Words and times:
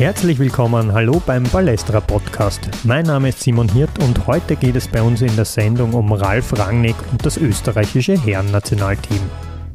Herzlich 0.00 0.38
willkommen, 0.38 0.94
hallo 0.94 1.20
beim 1.26 1.42
Ballestra 1.42 2.00
Podcast. 2.00 2.70
Mein 2.84 3.04
Name 3.04 3.28
ist 3.28 3.40
Simon 3.40 3.70
Hirt 3.70 4.02
und 4.02 4.26
heute 4.26 4.56
geht 4.56 4.74
es 4.74 4.88
bei 4.88 5.02
uns 5.02 5.20
in 5.20 5.36
der 5.36 5.44
Sendung 5.44 5.92
um 5.92 6.10
Ralf 6.10 6.58
Rangnick 6.58 6.96
und 7.12 7.26
das 7.26 7.36
österreichische 7.36 8.18
Herrennationalteam. 8.18 9.20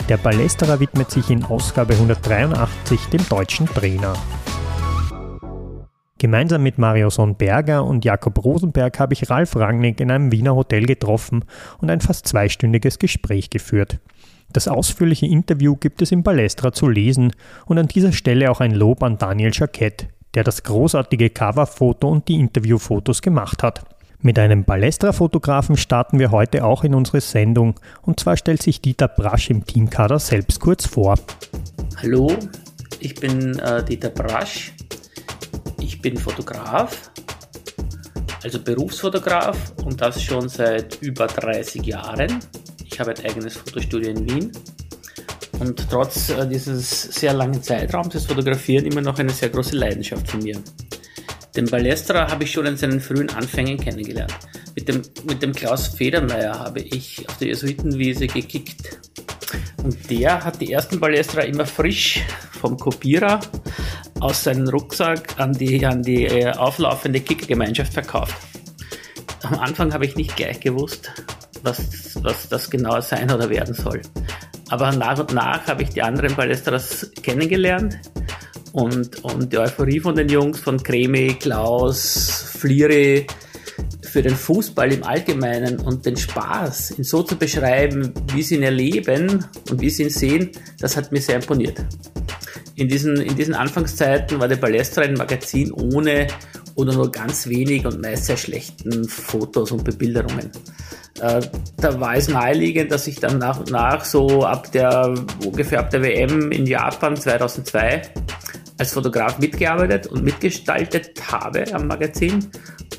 Der 0.09 0.18
Ballesterer 0.18 0.80
widmet 0.80 1.12
sich 1.12 1.30
in 1.30 1.44
Ausgabe 1.44 1.94
183 1.94 3.05
dem 3.09 3.30
deutschen 3.30 3.68
Trainer. 3.68 4.14
Gemeinsam 6.18 6.63
mit 6.63 6.80
Mario 6.80 7.10
Berger 7.38 7.85
und 7.85 8.04
Jakob 8.04 8.44
Rosenberg 8.44 8.99
habe 8.99 9.13
ich 9.13 9.30
Ralf 9.30 9.55
Rangnick 9.55 9.99
in 9.99 10.10
einem 10.10 10.32
Wiener 10.32 10.55
Hotel 10.55 10.88
getroffen 10.88 11.46
und 11.77 11.91
ein 11.91 12.02
fast 12.02 12.27
zweistündiges 12.27 12.98
Gespräch 12.98 13.52
geführt. 13.52 13.99
Das 14.54 14.68
ausführliche 14.68 15.26
Interview 15.26 15.76
gibt 15.76 16.02
es 16.02 16.12
im 16.12 16.23
Balestra 16.23 16.71
zu 16.71 16.88
lesen 16.88 17.34
und 17.66 17.77
an 17.77 17.88
dieser 17.88 18.12
Stelle 18.12 18.49
auch 18.49 18.62
ein 18.62 18.73
Lob 18.73 19.04
an 19.04 19.18
Daniel 19.18 19.52
Jacquet, 19.54 20.07
der 20.35 20.44
das 20.44 20.63
großartige 20.63 21.30
Coverfoto 21.30 22.09
und 22.09 22.27
die 22.27 22.35
Interviewfotos 22.35 23.21
gemacht 23.21 23.63
hat. 23.63 23.81
Mit 24.20 24.38
einem 24.39 24.63
Balestra-Fotografen 24.63 25.77
starten 25.77 26.20
wir 26.20 26.31
heute 26.31 26.66
auch 26.66 26.84
in 26.84 26.93
unsere 26.93 27.21
Sendung 27.21 27.80
und 28.02 28.20
zwar 28.20 28.38
stellt 28.38 28.62
sich 28.62 28.81
Dieter 28.81 29.07
Brasch 29.07 29.49
im 29.49 29.66
Teamkader 29.66 30.20
selbst 30.20 30.59
kurz 30.59 30.85
vor. 30.85 31.16
Hallo, 32.02 32.35
ich 32.99 33.16
bin 33.16 33.59
äh, 33.59 33.84
Dieter 33.84 34.09
Brasch. 34.09 34.73
Ich 35.79 36.02
bin 36.02 36.17
Fotograf, 36.17 37.12
also 38.43 38.60
Berufsfotograf 38.60 39.73
und 39.84 40.01
das 40.01 40.21
schon 40.21 40.49
seit 40.49 41.01
über 41.01 41.27
30 41.27 41.85
Jahren. 41.85 42.40
Ich 42.84 42.99
habe 42.99 43.12
ein 43.12 43.26
eigenes 43.26 43.57
Fotostudio 43.57 44.10
in 44.10 44.29
Wien 44.29 44.51
und 45.59 45.87
trotz 45.89 46.29
äh, 46.29 46.48
dieses 46.48 47.01
sehr 47.01 47.34
langen 47.34 47.61
Zeitraums 47.61 48.15
ist 48.15 48.27
Fotografieren 48.27 48.85
immer 48.85 49.01
noch 49.01 49.17
eine 49.20 49.31
sehr 49.31 49.49
große 49.49 49.75
Leidenschaft 49.75 50.29
von 50.29 50.41
mir. 50.41 50.61
Den 51.55 51.65
Ballesterer 51.67 52.27
habe 52.27 52.43
ich 52.43 52.51
schon 52.51 52.65
in 52.65 52.75
seinen 52.75 52.99
frühen 52.99 53.29
Anfängen 53.29 53.77
kennengelernt. 53.77 54.33
Mit 54.76 54.89
dem, 54.89 55.01
mit 55.26 55.41
dem 55.41 55.53
Klaus 55.53 55.87
Federmeier 55.87 56.59
habe 56.59 56.81
ich 56.81 57.27
auf 57.29 57.37
der 57.37 57.48
Jesuitenwiese 57.48 58.27
gekickt. 58.27 58.99
Und 59.81 60.09
der 60.09 60.43
hat 60.43 60.59
die 60.59 60.73
ersten 60.73 60.99
Ballesterer 60.99 61.45
immer 61.45 61.65
frisch 61.65 62.21
vom 62.59 62.77
Kopierer 62.77 63.39
aus 64.19 64.44
seinem 64.44 64.67
Rucksack 64.67 65.39
an 65.39 65.53
die, 65.53 65.85
an 65.85 66.01
die 66.01 66.25
äh, 66.25 66.51
auflaufende 66.51 67.22
Kickergemeinschaft 67.22 67.94
verkauft. 67.94 68.35
Am 69.44 69.59
Anfang 69.59 69.94
habe 69.94 70.06
ich 70.06 70.16
nicht 70.16 70.35
gleich 70.35 70.59
gewusst, 70.59 71.11
was, 71.61 72.16
was 72.22 72.50
das 72.50 72.69
genau 72.69 73.00
sein 73.00 73.31
oder 73.31 73.50
werden 73.50 73.75
soll. 73.75 74.01
Aber 74.69 74.91
nach 74.91 75.19
und 75.19 75.34
nach 75.34 75.68
habe 75.68 75.84
ich 75.84 75.90
die 75.90 76.02
anderen 76.02 76.35
Ballesteros 76.35 77.12
kennengelernt 77.22 78.00
und, 78.72 79.24
und 79.24 79.53
die 79.53 79.57
Euphorie 79.57 80.00
von 80.00 80.16
den 80.16 80.30
Jungs, 80.30 80.59
von 80.59 80.81
Kremi, 80.81 81.35
Klaus, 81.40 82.46
Fliere, 82.57 83.25
für 84.02 84.22
den 84.22 84.35
Fußball 84.35 84.94
im 84.94 85.03
Allgemeinen 85.03 85.80
und 85.80 86.06
den 86.06 86.16
Spaß, 86.16 86.97
ihn 86.97 87.03
so 87.03 87.22
zu 87.24 87.35
beschreiben, 87.35 88.13
wie 88.34 88.41
sie 88.41 88.56
ihn 88.56 88.63
erleben 88.63 89.46
und 89.69 89.81
wie 89.81 89.90
sie 89.90 90.03
ihn 90.03 90.09
sehen, 90.09 90.52
das 90.79 90.96
hat 90.96 91.12
mir 91.12 91.22
sehr 91.22 91.35
imponiert. 91.35 91.84
In 92.75 92.88
diesen, 92.88 93.18
in 93.18 93.35
diesen 93.35 93.53
Anfangszeiten 93.53 94.40
war 94.40 94.47
der 94.47 94.56
Ballestra 94.56 95.02
ein 95.02 95.16
Magazin 95.16 95.72
ohne 95.72 96.28
oder 96.75 96.94
nur 96.94 97.12
ganz 97.12 97.47
wenig 97.47 97.85
und 97.85 98.02
meist 98.02 98.25
sehr 98.25 98.38
schlechten 98.38 99.06
Fotos 99.07 99.72
und 99.72 99.84
Bebilderungen. 99.84 100.50
Äh, 101.22 101.41
da 101.78 102.00
war 102.00 102.16
es 102.16 102.28
naheliegend, 102.28 102.91
dass 102.91 103.07
ich 103.07 103.19
dann 103.19 103.38
nach 103.38 103.59
und 103.59 103.72
nach 103.72 104.03
so 104.03 104.44
ab 104.44 104.72
der, 104.72 105.13
ungefähr 105.44 105.79
ab 105.79 105.89
der 105.89 106.01
WM 106.01 106.51
in 106.51 106.66
Japan 106.66 107.16
2002 107.16 108.01
als 108.78 108.94
Fotograf 108.94 109.39
mitgearbeitet 109.39 110.07
und 110.07 110.23
mitgestaltet 110.23 111.12
habe 111.31 111.63
am 111.73 111.88
Magazin. 111.88 112.45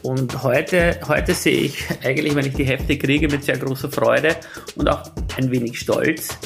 Und 0.03 0.43
heute, 0.43 0.99
heute 1.07 1.35
sehe 1.35 1.61
ich 1.61 1.85
eigentlich, 2.05 2.35
wenn 2.35 2.47
ich 2.47 2.55
die 2.55 2.65
Hefte 2.65 2.97
kriege, 2.97 3.29
mit 3.29 3.45
sehr 3.45 3.59
großer 3.59 3.91
Freude 3.91 4.37
und 4.77 4.89
auch 4.89 5.11
ein 5.37 5.51
wenig 5.51 5.79
Stolz, 5.79 6.39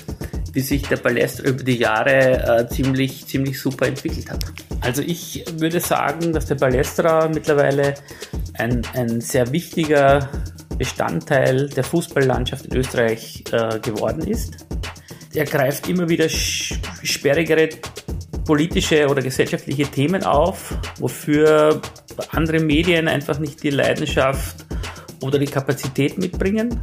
wie 0.52 0.60
sich 0.60 0.82
der 0.88 0.96
Paläst 0.96 1.40
über 1.40 1.62
die 1.62 1.76
Jahre 1.76 2.66
äh, 2.66 2.68
ziemlich, 2.68 3.26
ziemlich 3.26 3.60
super 3.60 3.86
entwickelt 3.86 4.28
hat. 4.30 4.44
Also 4.80 5.02
ich 5.02 5.44
würde 5.58 5.78
sagen, 5.78 6.32
dass 6.32 6.46
der 6.46 6.54
Balestra 6.56 7.28
mittlerweile 7.28 7.94
ein, 8.54 8.82
ein 8.94 9.20
sehr 9.20 9.52
wichtiger 9.52 10.28
Bestandteil 10.80 11.68
der 11.68 11.84
Fußballlandschaft 11.84 12.64
in 12.64 12.78
Österreich 12.78 13.44
äh, 13.52 13.78
geworden 13.80 14.26
ist. 14.26 14.64
Er 15.34 15.44
greift 15.44 15.86
immer 15.90 16.08
wieder 16.08 16.26
sperrigere 16.30 17.68
politische 18.46 19.06
oder 19.06 19.20
gesellschaftliche 19.20 19.82
Themen 19.82 20.24
auf, 20.24 20.74
wofür 20.98 21.82
andere 22.30 22.60
Medien 22.60 23.08
einfach 23.08 23.38
nicht 23.38 23.62
die 23.62 23.68
Leidenschaft 23.68 24.64
oder 25.20 25.38
die 25.38 25.44
Kapazität 25.44 26.16
mitbringen. 26.16 26.80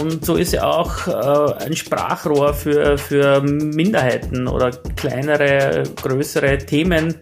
Und 0.00 0.24
so 0.24 0.36
ist 0.36 0.54
er 0.54 0.64
auch 0.64 1.08
äh, 1.08 1.64
ein 1.64 1.74
Sprachrohr 1.74 2.54
für, 2.54 2.96
für 2.96 3.40
Minderheiten 3.40 4.46
oder 4.46 4.70
kleinere, 4.70 5.82
größere 6.00 6.58
Themen 6.58 7.16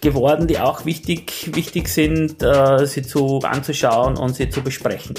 geworden, 0.00 0.46
die 0.46 0.58
auch 0.58 0.84
wichtig, 0.84 1.50
wichtig 1.54 1.88
sind, 1.88 2.42
äh, 2.42 2.86
sie 2.86 3.02
zu 3.02 3.40
anzuschauen 3.40 4.16
und 4.16 4.34
sie 4.34 4.48
zu 4.48 4.62
besprechen. 4.62 5.14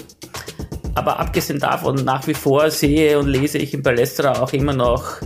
Aber 0.96 1.19
abgesehen 1.19 1.59
davon, 1.59 2.03
nach 2.03 2.28
wie 2.28 2.34
vor 2.34 2.69
sehe 2.69 3.18
und 3.18 3.28
lese 3.28 3.58
ich 3.58 3.74
im 3.74 3.84
Palästra 3.84 4.42
auch 4.42 4.52
immer 4.53 4.74
noch 4.74 5.22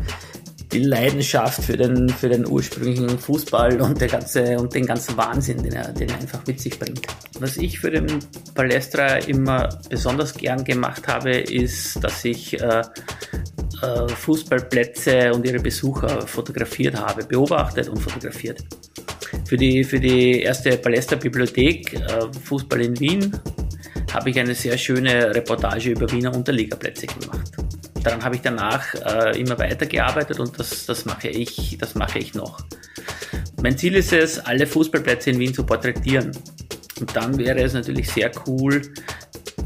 die 0.72 0.84
Leidenschaft 0.84 1.64
für 1.64 1.78
den, 1.78 2.10
für 2.10 2.28
den 2.28 2.46
ursprünglichen 2.46 3.18
Fußball 3.18 3.82
und, 3.82 4.02
der 4.02 4.10
ganze, 4.10 4.58
und 4.60 4.74
den 4.74 4.86
ganzen 4.86 5.16
Wahnsinn, 5.16 5.64
den 5.64 5.74
er, 5.74 5.92
den 5.94 6.10
er 6.10 6.16
einfach 6.16 6.46
mit 6.46 6.60
sich 6.60 6.78
bringt. 6.78 7.08
Was 7.40 7.58
ich 7.58 7.80
für 7.80 7.92
den 7.92 8.08
Palestra 8.54 9.18
immer 9.18 9.70
besonders 9.90 10.34
gern 10.34 10.64
gemacht 10.64 11.08
habe, 11.08 11.32
ist, 11.32 12.04
dass 12.04 12.26
ich 12.26 12.60
äh, 12.62 12.84
äh, 13.82 14.08
Fußballplätze 14.08 15.32
und 15.34 15.46
ihre 15.46 15.60
Besucher 15.60 16.28
fotografiert 16.28 16.96
habe, 16.96 17.24
beobachtet 17.24 17.88
und 17.88 18.00
fotografiert. 18.00 18.64
Für 19.48 19.58
die, 19.58 19.84
für 19.84 20.00
die 20.00 20.42
erste 20.42 20.78
Palestra 20.78 21.16
Bibliothek 21.16 21.94
äh, 21.94 22.00
Fußball 22.44 22.82
in 22.82 23.00
Wien 23.00 23.32
habe 24.14 24.30
ich 24.30 24.40
eine 24.40 24.56
sehr 24.56 24.78
schöne 24.78 25.36
Reportage 25.36 25.92
über 25.92 26.12
Wiener 26.12 26.34
Unterliegaplätze 26.34 27.08
gemacht 27.08 27.52
daran 28.06 28.24
habe 28.24 28.36
ich 28.36 28.42
danach 28.42 28.94
äh, 28.94 29.40
immer 29.40 29.58
weitergearbeitet 29.58 30.40
und 30.40 30.58
das, 30.60 30.86
das, 30.86 31.06
mache 31.06 31.28
ich, 31.28 31.78
das 31.80 31.96
mache 31.96 32.20
ich 32.20 32.34
noch. 32.36 32.60
Mein 33.62 33.78
Ziel 33.78 33.96
ist 33.96 34.14
es, 34.14 34.40
alle 34.40 34.68
Fußballplätze 34.68 35.32
in 35.32 35.40
Wien 35.40 35.54
zu 35.54 35.66
porträtieren. 35.66 36.32
Und 37.00 37.16
dann 37.16 37.38
wäre 37.38 37.62
es 37.62 37.74
natürlich 37.74 38.10
sehr 38.12 38.32
cool, 38.48 38.82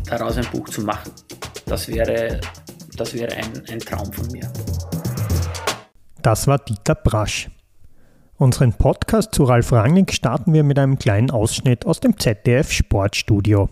daraus 0.05 0.37
ein 0.37 0.45
Buch 0.51 0.69
zu 0.69 0.81
machen. 0.81 1.11
Das 1.65 1.87
wäre, 1.87 2.39
das 2.95 3.13
wäre 3.13 3.35
ein, 3.35 3.63
ein 3.69 3.79
Traum 3.79 4.11
von 4.11 4.27
mir. 4.31 4.51
Das 6.21 6.47
war 6.47 6.59
Dieter 6.59 6.95
Brasch. 6.95 7.49
Unseren 8.39 8.71
Podcast 8.71 9.35
zu 9.35 9.43
Ralf 9.43 9.73
Rangnick 9.73 10.13
starten 10.13 10.53
wir 10.53 10.63
mit 10.63 10.79
einem 10.79 10.97
kleinen 10.97 11.29
Ausschnitt 11.29 11.85
aus 11.85 11.99
dem 11.99 12.17
ZDF 12.17 12.71
Sportstudio. 12.71 13.67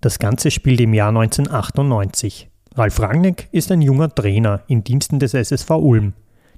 Das 0.00 0.20
Ganze 0.20 0.52
spielt 0.52 0.80
im 0.80 0.94
Jahr 0.94 1.08
1998. 1.08 2.48
Ralf 2.76 3.00
Rangnick 3.00 3.48
ist 3.50 3.72
ein 3.72 3.82
junger 3.82 4.14
Trainer 4.14 4.62
in 4.68 4.84
Diensten 4.84 5.18
des 5.18 5.34
SSV 5.34 5.68
Ulm. 5.70 6.12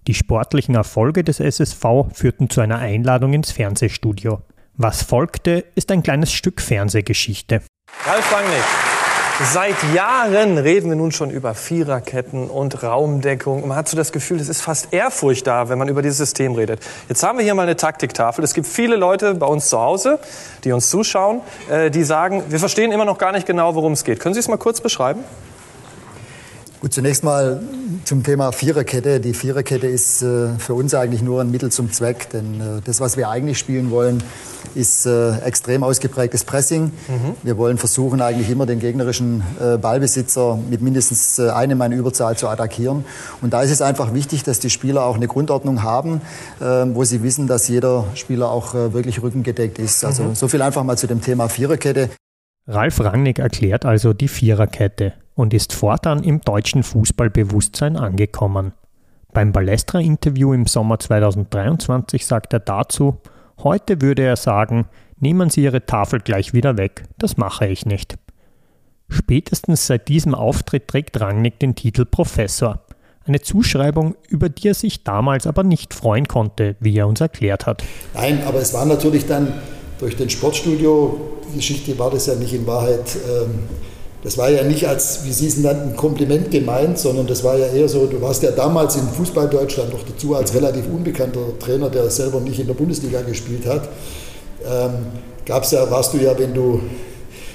Die 0.06 0.12
sportlichen 0.12 0.75
Erfolge 0.75 1.25
des 1.25 1.41
SSV 1.41 2.12
führten 2.12 2.50
zu 2.50 2.61
einer 2.61 2.77
Einladung 2.77 3.33
ins 3.33 3.53
Fernsehstudio. 3.53 4.43
Was 4.75 5.02
folgte, 5.02 5.64
ist 5.76 5.91
ein 5.91 6.02
kleines 6.02 6.35
Stück 6.35 6.61
Fernsehgeschichte. 6.61 7.62
Ralf 8.05 8.35
Rangnick, 8.35 8.64
seit 9.44 9.77
Jahren 9.94 10.59
reden 10.59 10.88
wir 10.88 10.97
nun 10.97 11.12
schon 11.12 11.31
über 11.31 11.55
Viererketten 11.55 12.49
und 12.49 12.83
Raumdeckung. 12.83 13.69
Man 13.69 13.77
hat 13.77 13.88
so 13.88 13.97
das 13.97 14.12
Gefühl, 14.12 14.41
es 14.41 14.49
ist 14.49 14.62
fast 14.62 14.93
Ehrfurcht 14.93 15.47
da, 15.47 15.69
wenn 15.69 15.79
man 15.79 15.88
über 15.88 16.03
dieses 16.03 16.19
System 16.19 16.55
redet. 16.55 16.81
Jetzt 17.09 17.23
haben 17.23 17.38
wir 17.38 17.44
hier 17.44 17.55
mal 17.55 17.62
eine 17.62 17.77
Taktiktafel. 17.77 18.43
Es 18.44 18.55
gibt 18.55 18.67
viele 18.67 18.97
Leute 18.97 19.35
bei 19.35 19.47
uns 19.47 19.69
zu 19.69 19.79
Hause, 19.79 20.19
die 20.65 20.73
uns 20.73 20.88
zuschauen, 20.91 21.41
äh, 21.71 21.91
die 21.91 22.05
sagen, 22.05 22.44
wir 22.49 22.59
verstehen 22.59 22.93
immer 22.93 23.05
noch 23.05 23.19
gar 23.19 23.33
nicht 23.33 23.47
genau, 23.47 23.75
worum 23.75 23.93
es 23.93 24.05
geht. 24.05 24.21
Können 24.21 24.35
Sie 24.35 24.41
es 24.41 24.49
mal 24.49 24.56
kurz 24.56 24.81
beschreiben? 24.81 25.21
Gut, 26.81 26.93
zunächst 26.93 27.25
mal 27.25 27.62
zum 28.05 28.23
Thema 28.23 28.53
Viererkette. 28.53 29.21
Die 29.21 29.35
Viererkette 29.35 29.87
ist 29.87 30.23
äh, 30.23 30.59
für 30.59 30.75
uns 30.75 30.94
eigentlich 30.94 31.23
nur 31.23 31.41
ein 31.41 31.50
Mittel 31.50 31.71
zum 31.71 31.93
Zweck, 31.93 32.31
denn 32.31 32.61
äh, 32.61 32.83
das, 32.85 33.00
was 33.00 33.17
wir 33.17 33.29
eigentlich 33.29 33.59
spielen 33.59 33.91
wollen, 33.91 34.23
ist 34.76 35.06
äh, 35.06 35.38
extrem 35.38 35.82
ausgeprägtes 35.82 36.44
Pressing. 36.44 36.84
Mhm. 36.84 37.34
Wir 37.43 37.56
wollen 37.56 37.78
versuchen, 37.78 38.20
eigentlich 38.20 38.50
immer 38.50 38.67
den 38.67 38.78
gegnerischen 38.78 39.43
äh, 39.61 39.78
Ballbesitzer 39.78 40.58
mit 40.70 40.82
mindestens 40.82 41.38
äh, 41.38 41.50
einem 41.50 41.78
Mann 41.78 41.93
Überzahl 41.93 42.37
zu 42.37 42.49
attackieren. 42.49 43.05
Und 43.40 43.52
da 43.52 43.62
ist 43.62 43.70
es 43.70 43.82
einfach 43.82 44.14
wichtig, 44.14 44.43
dass 44.44 44.61
die 44.61 44.70
Spieler 44.70 45.05
auch 45.05 45.17
eine 45.17 45.26
Grundordnung 45.26 45.82
haben, 45.82 46.20
äh, 46.61 46.64
wo 46.64 47.05
sie 47.05 47.23
wissen, 47.23 47.46
dass 47.46 47.69
jeder 47.69 48.05
Spieler 48.14 48.50
auch 48.50 48.75
wirklich 48.75 49.23
rückengedeckt 49.23 49.78
ist. 49.78 50.05
Also 50.05 50.25
mhm. 50.25 50.34
so 50.34 50.49
viel 50.49 50.62
einfach 50.62 50.84
mal 50.84 50.99
zu 50.99 51.06
dem 51.06 51.20
Thema 51.20 51.49
Viererkette. 51.49 52.11
Ralf 52.69 53.00
Rangnick 53.00 53.38
erklärt 53.38 53.84
also 53.84 54.12
die 54.12 54.28
Viererkette 54.28 55.14
und 55.34 55.55
ist 55.55 55.73
fortan 55.73 56.23
im 56.25 56.40
deutschen 56.40 56.82
Fußballbewusstsein 56.82 57.96
angekommen. 57.96 58.73
Beim 59.32 59.52
Balestra-Interview 59.52 60.52
im 60.52 60.67
Sommer 60.67 60.99
2023 60.99 62.26
sagt 62.26 62.55
er 62.55 62.61
dazu, 62.61 63.19
Heute 63.62 64.03
würde 64.03 64.23
er 64.23 64.37
sagen, 64.37 64.87
nehmen 65.19 65.50
Sie 65.50 65.62
Ihre 65.62 65.87
Tafel 65.87 66.20
gleich 66.20 66.53
wieder 66.53 66.76
weg, 66.76 67.05
das 67.19 67.37
mache 67.37 67.67
ich 67.67 67.87
nicht. 67.87 68.19
Spätestens 69.08 69.87
seit 69.87 70.08
diesem 70.08 70.35
Auftritt 70.35 70.88
trägt 70.88 71.20
Rangnick 71.20 71.58
den 71.61 71.75
Titel 71.75 72.05
Professor. 72.05 72.81
Eine 73.25 73.41
Zuschreibung, 73.41 74.14
über 74.29 74.49
die 74.49 74.69
er 74.69 74.75
sich 74.75 75.03
damals 75.03 75.47
aber 75.47 75.64
nicht 75.64 75.94
freuen 75.94 76.29
konnte, 76.29 76.76
wie 76.81 76.97
er 76.97 77.08
uns 77.08 77.20
erklärt 77.20 77.67
hat. 77.67 77.82
Nein, 78.14 78.43
aber 78.47 78.61
es 78.61 78.73
war 78.73 78.85
natürlich 78.85 79.26
dann 79.26 79.53
durch 79.99 80.17
den 80.17 80.29
Sportstudio-Geschichte 80.31 81.99
war 81.99 82.11
das 82.11 82.26
ja 82.26 82.35
nicht 82.35 82.52
in 82.52 82.67
Wahrheit, 82.67 83.17
ähm, 83.29 83.61
das 84.22 84.38
war 84.38 84.50
ja 84.50 84.64
nicht 84.64 84.88
als, 84.88 85.24
wie 85.24 85.32
Sie 85.32 85.46
es 85.46 85.58
nannten, 85.58 85.96
Kompliment 85.96 86.50
gemeint, 86.50 86.98
sondern 86.98 87.26
das 87.26 87.44
war 87.44 87.56
ja 87.56 87.66
eher 87.66 87.88
so, 87.88 88.06
du 88.06 88.20
warst 88.20 88.42
ja 88.42 88.50
damals 88.50 88.96
in 88.96 89.06
Fußball-Deutschland 89.08 89.92
noch 89.92 90.02
dazu 90.02 90.34
als 90.34 90.54
relativ 90.54 90.86
unbekannter 90.92 91.58
Trainer, 91.58 91.90
der 91.90 92.10
selber 92.10 92.40
nicht 92.40 92.58
in 92.58 92.66
der 92.66 92.74
Bundesliga 92.74 93.22
gespielt 93.22 93.66
hat. 93.66 93.88
Ähm, 94.64 95.06
gab's 95.44 95.70
ja, 95.70 95.88
warst 95.90 96.14
du 96.14 96.18
ja, 96.18 96.36
wenn 96.38 96.54
du 96.54 96.80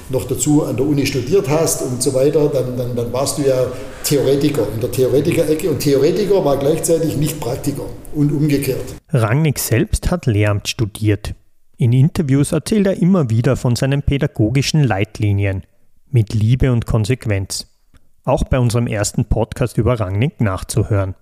noch 0.10 0.26
dazu 0.26 0.64
an 0.64 0.76
der 0.76 0.86
Uni 0.86 1.06
studiert 1.06 1.50
hast 1.50 1.82
und 1.82 2.02
so 2.02 2.14
weiter, 2.14 2.50
dann, 2.50 2.78
dann, 2.78 2.96
dann 2.96 3.14
warst 3.14 3.38
du 3.38 3.44
ja 3.44 3.66
Theoretiker 4.04 4.68
in 4.74 4.82
der 4.82 4.92
Theoretiker-Ecke 4.92 5.70
und 5.70 5.80
Theoretiker 5.80 6.44
war 6.44 6.58
gleichzeitig 6.58 7.18
nicht 7.18 7.40
Praktiker 7.40 7.86
und 8.14 8.32
umgekehrt. 8.32 8.96
Rangnick 9.10 9.60
selbst 9.60 10.12
hat 10.12 10.26
Lehramt 10.26 10.68
studiert. 10.68 11.34
In 11.78 11.94
Interviews 11.94 12.52
erzählt 12.52 12.88
er 12.88 13.02
immer 13.02 13.30
wieder 13.30 13.56
von 13.56 13.76
seinen 13.76 14.04
pädagogischen 14.04 14.84
Leitlinien 14.84 15.64
mit 16.12 16.34
Liebe 16.34 16.72
und 16.72 16.86
Konsequenz. 16.86 17.68
Auch 18.26 18.44
bei 18.44 18.60
unserem 18.60 18.86
ersten 18.86 19.26
Podcast 19.26 19.78
über 19.78 20.00
Rangnick 20.00 20.42
nachzuhören. 20.42 21.16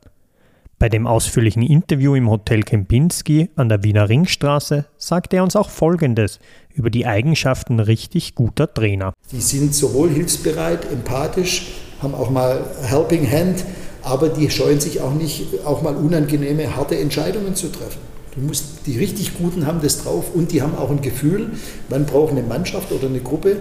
Bei 0.80 0.90
dem 0.90 1.08
ausführlichen 1.08 1.62
Interview 1.62 2.16
im 2.16 2.30
Hotel 2.30 2.64
Kempinski 2.64 3.50
an 3.56 3.70
der 3.70 3.84
Wiener 3.84 4.10
Ringstraße 4.10 4.86
sagt 4.98 5.34
er 5.34 5.44
uns 5.44 5.56
auch 5.56 5.70
Folgendes 5.70 6.40
über 6.74 6.90
die 6.90 7.06
Eigenschaften 7.06 7.80
richtig 7.80 8.34
guter 8.34 8.74
Trainer. 8.74 9.14
Die 9.32 9.42
sind 9.42 9.76
sowohl 9.76 10.10
hilfsbereit, 10.10 10.92
empathisch, 10.92 11.68
haben 12.02 12.16
auch 12.16 12.30
mal 12.30 12.66
Helping 12.82 13.30
Hand, 13.30 13.66
aber 14.02 14.30
die 14.30 14.50
scheuen 14.50 14.80
sich 14.80 15.02
auch 15.02 15.14
nicht, 15.14 15.66
auch 15.66 15.82
mal 15.82 15.96
unangenehme, 15.96 16.76
harte 16.76 16.98
Entscheidungen 16.98 17.56
zu 17.56 17.72
treffen. 17.72 18.00
Du 18.36 18.42
musst, 18.42 18.88
die 18.88 18.98
richtig 18.98 19.38
Guten 19.38 19.68
haben 19.68 19.82
das 19.82 20.04
drauf 20.04 20.34
und 20.34 20.52
die 20.52 20.62
haben 20.62 20.78
auch 20.78 20.90
ein 20.90 21.02
Gefühl, 21.02 21.52
man 21.90 22.06
braucht 22.06 22.32
eine 22.32 22.44
Mannschaft 22.44 22.92
oder 22.92 23.08
eine 23.08 23.20
Gruppe, 23.20 23.58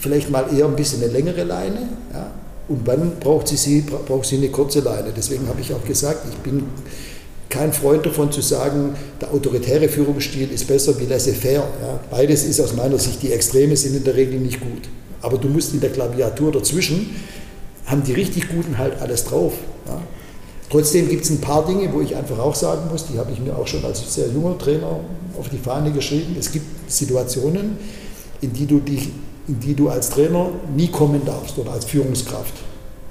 vielleicht 0.00 0.30
mal 0.30 0.46
eher 0.54 0.66
ein 0.66 0.76
bisschen 0.76 1.02
eine 1.02 1.12
längere 1.12 1.44
Leine, 1.44 1.88
ja, 2.12 2.30
und 2.68 2.80
wann 2.84 3.12
braucht 3.20 3.48
sie, 3.48 3.56
sie, 3.56 3.80
braucht 3.80 4.26
sie 4.26 4.36
eine 4.36 4.48
kurze 4.48 4.80
Leine. 4.80 5.12
Deswegen 5.16 5.46
habe 5.48 5.60
ich 5.60 5.72
auch 5.72 5.84
gesagt, 5.84 6.26
ich 6.28 6.36
bin 6.38 6.64
kein 7.48 7.72
Freund 7.72 8.04
davon 8.04 8.32
zu 8.32 8.40
sagen, 8.40 8.96
der 9.20 9.32
autoritäre 9.32 9.88
Führungsstil 9.88 10.50
ist 10.50 10.66
besser 10.66 10.98
wie 10.98 11.04
laissez-faire. 11.04 11.62
Ja. 11.80 12.00
Beides 12.10 12.44
ist 12.44 12.60
aus 12.60 12.74
meiner 12.74 12.98
Sicht, 12.98 13.22
die 13.22 13.32
Extreme 13.32 13.76
sind 13.76 13.96
in 13.96 14.04
der 14.04 14.16
Regel 14.16 14.40
nicht 14.40 14.60
gut. 14.60 14.88
Aber 15.22 15.38
du 15.38 15.48
musst 15.48 15.74
in 15.74 15.80
der 15.80 15.90
Klaviatur 15.90 16.50
dazwischen, 16.50 17.14
haben 17.86 18.02
die 18.02 18.12
richtig 18.12 18.48
Guten 18.48 18.78
halt 18.78 19.00
alles 19.00 19.24
drauf. 19.24 19.52
Ja. 19.86 20.02
Trotzdem 20.68 21.08
gibt 21.08 21.24
es 21.24 21.30
ein 21.30 21.40
paar 21.40 21.64
Dinge, 21.64 21.92
wo 21.92 22.00
ich 22.00 22.16
einfach 22.16 22.40
auch 22.40 22.56
sagen 22.56 22.90
muss, 22.90 23.06
die 23.06 23.16
habe 23.16 23.30
ich 23.30 23.38
mir 23.38 23.56
auch 23.56 23.68
schon 23.68 23.84
als 23.84 24.12
sehr 24.12 24.26
junger 24.26 24.58
Trainer 24.58 24.98
auf 25.38 25.48
die 25.48 25.58
Fahne 25.58 25.92
geschrieben. 25.92 26.34
Es 26.36 26.50
gibt 26.50 26.66
Situationen, 26.90 27.78
in 28.40 28.52
die 28.52 28.66
du 28.66 28.80
dich 28.80 29.10
in 29.48 29.60
die 29.60 29.74
du 29.74 29.88
als 29.88 30.10
Trainer 30.10 30.50
nie 30.74 30.88
kommen 30.88 31.22
darfst 31.24 31.58
oder 31.58 31.72
als 31.72 31.84
Führungskraft. 31.84 32.54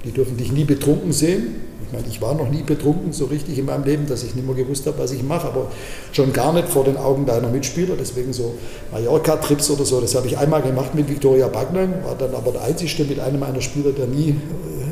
Die 0.04 0.12
dürfen 0.12 0.36
dich 0.36 0.52
nie 0.52 0.64
betrunken 0.64 1.12
sehen. 1.12 1.56
Ich 1.86 1.92
meine, 1.92 2.06
ich 2.08 2.20
war 2.20 2.34
noch 2.34 2.50
nie 2.50 2.62
betrunken 2.62 3.12
so 3.12 3.26
richtig 3.26 3.58
in 3.58 3.66
meinem 3.66 3.84
Leben, 3.84 4.06
dass 4.06 4.24
ich 4.24 4.34
nicht 4.34 4.46
mehr 4.46 4.56
gewusst 4.56 4.86
habe, 4.86 4.98
was 4.98 5.12
ich 5.12 5.22
mache, 5.22 5.46
aber 5.46 5.70
schon 6.12 6.32
gar 6.32 6.52
nicht 6.52 6.68
vor 6.68 6.84
den 6.84 6.96
Augen 6.96 7.26
deiner 7.26 7.48
Mitspieler. 7.48 7.94
Deswegen 7.98 8.32
so 8.32 8.54
Mallorca-Trips 8.92 9.70
oder 9.70 9.84
so, 9.84 10.00
das 10.00 10.14
habe 10.14 10.26
ich 10.26 10.36
einmal 10.36 10.62
gemacht 10.62 10.94
mit 10.94 11.08
Viktoria 11.08 11.48
Bagnang, 11.48 11.94
war 12.04 12.16
dann 12.18 12.34
aber 12.34 12.52
der 12.52 12.62
Einzige 12.64 13.04
mit 13.04 13.20
einem 13.20 13.40
meiner 13.40 13.60
Spieler, 13.60 13.92
der 13.92 14.06
nie 14.06 14.30
äh, 14.30 14.36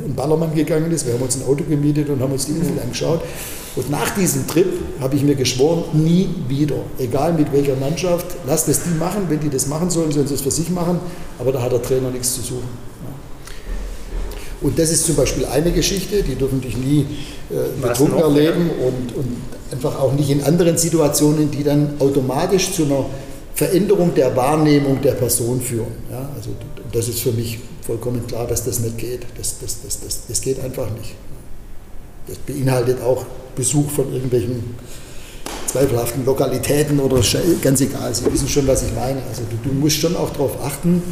in 0.05 0.15
Ballermann 0.15 0.53
gegangen 0.53 0.91
ist. 0.91 1.05
Wir 1.05 1.13
haben 1.13 1.21
uns 1.21 1.35
ein 1.35 1.43
Auto 1.43 1.63
gemietet 1.67 2.09
und 2.09 2.21
haben 2.21 2.31
uns 2.31 2.45
die 2.45 2.53
Insel 2.53 2.79
angeschaut. 2.81 3.21
Und 3.75 3.89
nach 3.89 4.09
diesem 4.15 4.47
Trip 4.47 4.67
habe 5.01 5.15
ich 5.15 5.23
mir 5.23 5.35
geschworen, 5.35 5.83
nie 5.93 6.29
wieder, 6.47 6.77
egal 6.97 7.33
mit 7.33 7.51
welcher 7.51 7.75
Mannschaft, 7.75 8.25
lasst 8.47 8.69
es 8.69 8.83
die 8.83 8.97
machen, 8.97 9.23
wenn 9.27 9.39
die 9.39 9.49
das 9.49 9.67
machen 9.67 9.89
sollen, 9.89 10.11
sollen 10.11 10.27
sie 10.27 10.35
es 10.35 10.41
für 10.41 10.51
sich 10.51 10.69
machen, 10.69 10.99
aber 11.39 11.51
da 11.51 11.61
hat 11.61 11.73
der 11.73 11.81
Trainer 11.81 12.09
nichts 12.09 12.35
zu 12.35 12.41
suchen. 12.41 12.95
Und 14.61 14.79
das 14.79 14.91
ist 14.91 15.05
zum 15.05 15.15
Beispiel 15.15 15.45
eine 15.45 15.71
Geschichte, 15.71 16.23
die 16.23 16.35
dürfen 16.35 16.61
dich 16.61 16.77
nie 16.77 17.05
äh, 17.51 17.85
betrunken 17.85 18.17
erleben 18.17 18.69
und, 18.69 19.15
und 19.15 19.37
einfach 19.71 19.99
auch 19.99 20.13
nicht 20.13 20.29
in 20.29 20.43
anderen 20.43 20.77
Situationen, 20.77 21.51
die 21.51 21.63
dann 21.63 21.95
automatisch 21.99 22.71
zu 22.71 22.85
einer 22.85 23.05
Veränderung 23.53 24.13
der 24.15 24.35
Wahrnehmung 24.35 25.01
der 25.01 25.11
Person 25.11 25.59
führen. 25.59 25.91
Ja, 26.09 26.29
also 26.35 26.51
das 26.91 27.09
ist 27.09 27.19
für 27.19 27.31
mich 27.31 27.59
vollkommen 27.85 28.25
klar, 28.27 28.47
dass 28.47 28.65
das 28.65 28.79
nicht 28.79 28.97
geht. 28.97 29.25
Das, 29.37 29.59
das, 29.59 29.81
das, 29.83 30.01
das, 30.01 30.27
das 30.27 30.41
geht 30.41 30.59
einfach 30.59 30.89
nicht. 30.91 31.15
Das 32.27 32.37
beinhaltet 32.39 33.01
auch 33.01 33.25
Besuch 33.55 33.89
von 33.91 34.11
irgendwelchen 34.11 34.75
zweifelhaften 35.67 36.25
Lokalitäten 36.25 36.99
oder 36.99 37.21
ganz 37.61 37.81
egal. 37.81 38.13
Sie 38.13 38.31
wissen 38.31 38.47
schon, 38.47 38.67
was 38.67 38.83
ich 38.83 38.93
meine. 38.93 39.21
Also 39.29 39.43
du, 39.49 39.69
du 39.69 39.75
musst 39.75 39.97
schon 39.97 40.15
auch 40.15 40.31
darauf 40.31 40.63
achten, 40.63 41.03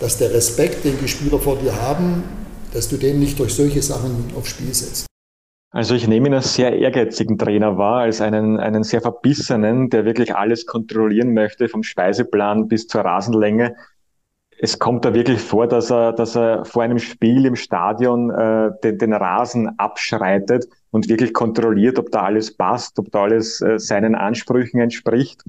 dass 0.00 0.18
der 0.18 0.32
Respekt, 0.32 0.84
den 0.84 0.98
die 1.00 1.08
Spieler 1.08 1.38
vor 1.38 1.56
dir 1.56 1.80
haben, 1.80 2.22
dass 2.72 2.88
du 2.88 2.96
den 2.96 3.18
nicht 3.18 3.38
durch 3.38 3.54
solche 3.54 3.82
Sachen 3.82 4.32
aufs 4.36 4.50
Spiel 4.50 4.72
setzt. 4.72 5.06
Also 5.74 5.94
ich 5.94 6.06
nehme 6.06 6.28
ihn 6.28 6.34
als 6.34 6.54
sehr 6.54 6.76
ehrgeizigen 6.76 7.38
Trainer 7.38 7.78
wahr, 7.78 8.02
als 8.02 8.20
einen, 8.20 8.60
einen 8.60 8.82
sehr 8.82 9.00
verbissenen, 9.00 9.88
der 9.88 10.04
wirklich 10.04 10.34
alles 10.34 10.66
kontrollieren 10.66 11.32
möchte, 11.32 11.68
vom 11.68 11.82
Speiseplan 11.82 12.68
bis 12.68 12.86
zur 12.86 13.00
Rasenlänge 13.00 13.74
es 14.64 14.78
kommt 14.78 15.04
da 15.04 15.12
wirklich 15.12 15.40
vor, 15.40 15.66
dass 15.66 15.90
er, 15.90 16.12
dass 16.12 16.36
er 16.36 16.64
vor 16.64 16.84
einem 16.84 17.00
Spiel 17.00 17.46
im 17.46 17.56
Stadion 17.56 18.30
äh, 18.30 18.70
den, 18.84 18.96
den 18.96 19.12
Rasen 19.12 19.76
abschreitet 19.76 20.68
und 20.92 21.08
wirklich 21.08 21.34
kontrolliert, 21.34 21.98
ob 21.98 22.12
da 22.12 22.22
alles 22.22 22.56
passt, 22.56 22.96
ob 23.00 23.10
da 23.10 23.22
alles 23.22 23.60
äh, 23.60 23.80
seinen 23.80 24.14
Ansprüchen 24.14 24.80
entspricht. 24.80 25.42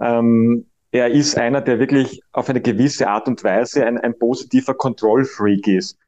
Ähm, 0.00 0.64
er 0.90 1.10
ist 1.10 1.36
einer, 1.36 1.60
der 1.60 1.78
wirklich 1.78 2.22
auf 2.32 2.48
eine 2.48 2.62
gewisse 2.62 3.08
Art 3.08 3.28
und 3.28 3.44
Weise 3.44 3.84
ein, 3.84 3.98
ein 3.98 4.18
positiver 4.18 4.72
Kontrollfreak 4.72 5.68
ist. 5.68 5.98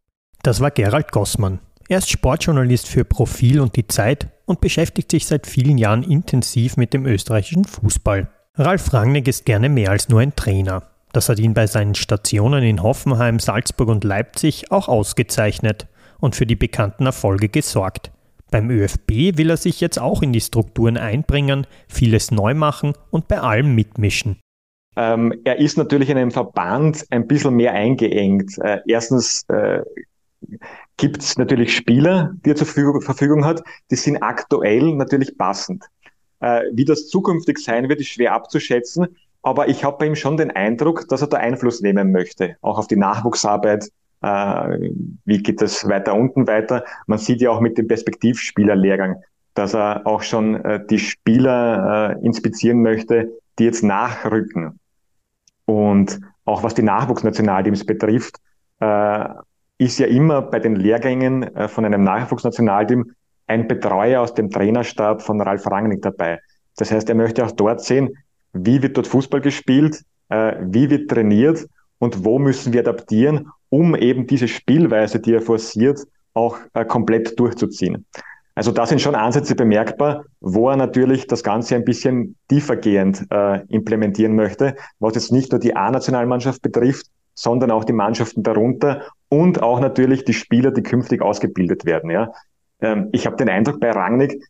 Das 0.43 0.63
war 0.63 0.71
Gerald 0.71 1.13
Gossmann. 1.13 1.59
Er 1.91 1.99
ist 1.99 2.09
Sportjournalist 2.09 2.89
für 2.89 3.05
Profil 3.05 3.61
und 3.61 3.77
die 3.77 3.87
Zeit 3.87 4.29
und 4.47 4.63
beschäftigt 4.63 5.11
sich 5.11 5.27
seit 5.27 5.47
vielen 5.47 5.77
Jahren 5.77 6.03
intensiv 6.05 6.79
mit 6.79 6.95
dem 6.95 7.05
österreichischen 7.05 7.65
Fußball. 7.65 8.31
Ralf 8.55 8.95
Rangnick 8.95 9.29
ist 9.29 9.45
gerne 9.45 9.69
mehr 9.69 9.91
als 9.91 10.09
nur 10.09 10.21
ein 10.21 10.35
Trainer. 10.35 10.85
Das 11.13 11.29
hat 11.29 11.39
ihn 11.39 11.55
bei 11.55 11.67
seinen 11.67 11.95
Stationen 11.95 12.63
in 12.63 12.83
Hoffenheim, 12.83 13.39
Salzburg 13.39 13.89
und 13.89 14.05
Leipzig 14.05 14.71
auch 14.71 14.89
ausgezeichnet 14.89 15.89
und 16.21 16.37
für 16.37 16.47
die 16.47 16.57
bekannten 16.57 17.07
Erfolge 17.07 17.49
gesorgt. 17.49 18.13
Beim 18.51 18.71
ÖFB 18.71 19.37
will 19.37 19.51
er 19.51 19.57
sich 19.57 19.81
jetzt 19.81 19.99
auch 19.99 20.23
in 20.23 20.33
die 20.33 20.41
Strukturen 20.41 20.97
einbringen, 20.97 21.67
vieles 21.89 22.31
neu 22.31 22.55
machen 22.55 22.95
und 23.11 23.29
bei 23.29 23.41
allem 23.41 23.75
mitmischen. 23.75 24.39
Ähm, 24.97 25.41
er 25.45 25.59
ist 25.59 25.79
natürlich 25.79 26.11
in 26.11 26.19
einem 26.19 26.33
Verband 26.33 27.05
ein 27.11 27.27
bisschen 27.27 27.55
mehr 27.55 27.73
eingeengt. 27.73 28.59
Äh, 28.59 28.81
erstens 28.87 29.45
äh, 29.49 29.83
gibt 30.97 31.23
es 31.23 31.39
natürlich 31.39 31.75
Spieler, 31.75 32.33
die 32.45 32.51
er 32.51 32.57
zur 32.57 32.67
Verfügung 32.67 33.45
hat, 33.45 33.63
die 33.91 33.97
sind 33.97 34.17
aktuell 34.19 34.95
natürlich 34.95 35.37
passend. 35.39 35.85
Äh, 36.41 36.63
wie 36.73 36.85
das 36.85 37.09
zukünftig 37.09 37.59
sein 37.59 37.89
wird, 37.89 38.01
ist 38.01 38.09
schwer 38.09 38.33
abzuschätzen. 38.33 39.17
Aber 39.43 39.69
ich 39.69 39.85
habe 39.85 39.99
bei 39.99 40.07
ihm 40.07 40.17
schon 40.17 40.37
den 40.37 40.51
Eindruck, 40.51 41.09
dass 41.09 41.23
er 41.23 41.29
da 41.29 41.39
Einfluss 41.39 41.81
nehmen 41.81 42.13
möchte, 42.13 42.57
auch 42.61 42.79
auf 42.79 42.87
die 42.87 42.97
Nachwuchsarbeit. 42.97 43.89
Äh, 44.23 44.91
wie 45.25 45.43
geht 45.43 45.63
es 45.63 45.89
weiter 45.89 46.15
unten 46.15 46.47
weiter? 46.47 46.85
Man 47.07 47.19
sieht 47.19 47.41
ja 47.41 47.51
auch 47.51 47.61
mit 47.61 47.79
dem 47.79 47.89
Perspektivspielerlehrgang, 47.89 49.23
dass 49.55 49.75
er 49.75 50.07
auch 50.07 50.23
schon 50.23 50.63
äh, 50.65 50.85
die 50.87 50.99
Spieler 50.99 52.17
äh, 52.21 52.25
inspizieren 52.25 52.83
möchte, 52.83 53.31
die 53.59 53.65
jetzt 53.65 53.83
nachrücken. 53.83 54.79
Und 55.65 56.21
auch 56.45 56.63
was 56.63 56.75
die 56.75 56.83
Nachwuchsnationalteams 56.83 57.87
betrifft, 57.87 58.37
äh, 58.81 59.25
ist 59.79 59.99
ja 59.99 60.07
immer 60.07 60.43
bei 60.43 60.59
den 60.59 60.77
Lehrgängen 60.77 61.43
äh, 61.57 61.69
von 61.69 61.87
einem 61.87 62.03
Nachwuchsnationalteam 62.03 63.13
ein 63.47 63.67
Betreuer 63.67 64.21
aus 64.21 64.35
dem 64.35 64.51
Trainerstab 64.51 65.23
von 65.23 65.41
Ralf 65.41 65.67
Rangnick 65.67 66.03
dabei. 66.03 66.41
Das 66.77 66.93
heißt, 66.93 67.09
er 67.09 67.15
möchte 67.15 67.45
auch 67.45 67.51
dort 67.51 67.81
sehen, 67.81 68.17
wie 68.53 68.83
wird 68.83 68.97
dort 68.97 69.07
Fußball 69.07 69.41
gespielt, 69.41 70.03
äh, 70.29 70.57
wie 70.61 70.91
wird 70.91 71.11
trainiert 71.11 71.67
und 71.99 72.25
wo 72.25 72.39
müssen 72.39 72.73
wir 72.73 72.81
adaptieren, 72.81 73.49
um 73.69 73.95
eben 73.95 74.27
diese 74.27 74.49
Spielweise, 74.49 75.21
die 75.21 75.35
er 75.35 75.43
forciert, 75.43 76.01
auch 76.35 76.59
äh, 76.75 76.85
komplett 76.85 77.39
durchzuziehen. 77.39 78.07
Also 78.55 78.73
da 78.73 78.85
sind 78.85 79.01
schon 79.01 79.15
Ansätze 79.15 79.55
bemerkbar, 79.55 80.25
wo 80.41 80.69
er 80.69 80.77
natürlich 80.77 81.27
das 81.27 81.43
Ganze 81.43 81.77
ein 81.77 81.85
bisschen 81.85 82.37
tiefergehend 82.49 83.27
äh, 83.31 83.61
implementieren 83.69 84.35
möchte, 84.35 84.77
was 84.99 85.15
jetzt 85.15 85.33
nicht 85.33 85.53
nur 85.53 85.61
die 85.61 85.77
A-Nationalmannschaft 85.77 86.61
betrifft, 86.61 87.07
sondern 87.35 87.71
auch 87.71 87.85
die 87.85 87.93
Mannschaften 87.93 88.43
darunter 88.43 89.05
und 89.29 89.63
auch 89.63 89.81
natürlich 89.81 90.25
die 90.25 90.35
Spieler, 90.35 90.73
die 90.73 90.83
künftig 90.83 91.23
ausgebildet 91.23 91.85
werden. 91.85 92.11
Ja. 92.11 92.33
Ähm, 92.81 93.09
ich 93.13 93.27
habe 93.27 93.37
den 93.37 93.49
Eindruck 93.49 93.81
bei 93.81 93.93
Rangnick, 93.93 94.43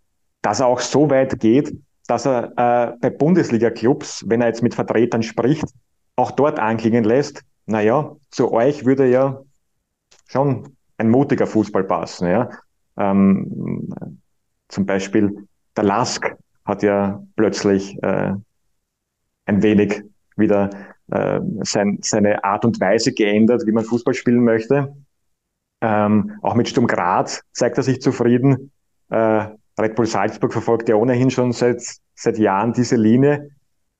dass 0.43 0.61
er 0.61 0.67
auch 0.67 0.81
so 0.81 1.11
weit 1.11 1.39
geht, 1.39 1.73
dass 2.11 2.27
er 2.27 2.53
äh, 2.57 2.97
bei 3.01 3.11
Bundesliga-Clubs, 3.11 4.25
wenn 4.27 4.41
er 4.41 4.49
jetzt 4.49 4.65
mit 4.65 4.75
Vertretern 4.75 5.23
spricht, 5.23 5.65
auch 6.17 6.33
dort 6.33 6.59
anklingen 6.59 7.05
lässt, 7.05 7.43
naja, 7.67 8.17
zu 8.31 8.53
euch 8.53 8.85
würde 8.85 9.09
ja 9.09 9.41
schon 10.27 10.77
ein 10.99 11.09
mutiger 11.09 11.47
Fußball 11.47 11.85
passen. 11.85 12.27
Ja? 12.27 12.51
Ähm, 12.97 13.95
zum 14.67 14.87
Beispiel 14.87 15.47
der 15.77 15.85
Lask 15.85 16.35
hat 16.65 16.83
ja 16.83 17.23
plötzlich 17.37 17.97
äh, 18.03 18.33
ein 19.47 19.63
wenig 19.63 20.03
wieder 20.37 20.71
äh, 21.13 21.41
sein, 21.63 21.99
seine 22.03 22.43
Art 22.43 22.65
und 22.65 22.81
Weise 22.81 23.13
geändert, 23.13 23.63
wie 23.67 23.73
man 23.73 23.85
Fußball 23.85 24.15
spielen 24.15 24.43
möchte. 24.43 24.97
Ähm, 25.81 26.39
auch 26.43 26.57
mit 26.57 26.69
Sturm 26.69 26.89
Graz 26.89 27.43
zeigt 27.53 27.77
er 27.77 27.85
sich 27.85 28.03
zufrieden. 28.03 28.73
Äh, 29.11 29.47
Red 29.81 29.95
Bull 29.95 30.07
Salzburg 30.07 30.53
verfolgt 30.53 30.89
ja 30.89 30.97
ohnehin 30.97 31.31
schon 31.31 31.53
seit, 31.53 31.83
seit 32.15 32.39
Jahren 32.39 32.73
diese 32.73 32.97
Linie. 32.97 33.51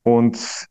Und 0.03 0.67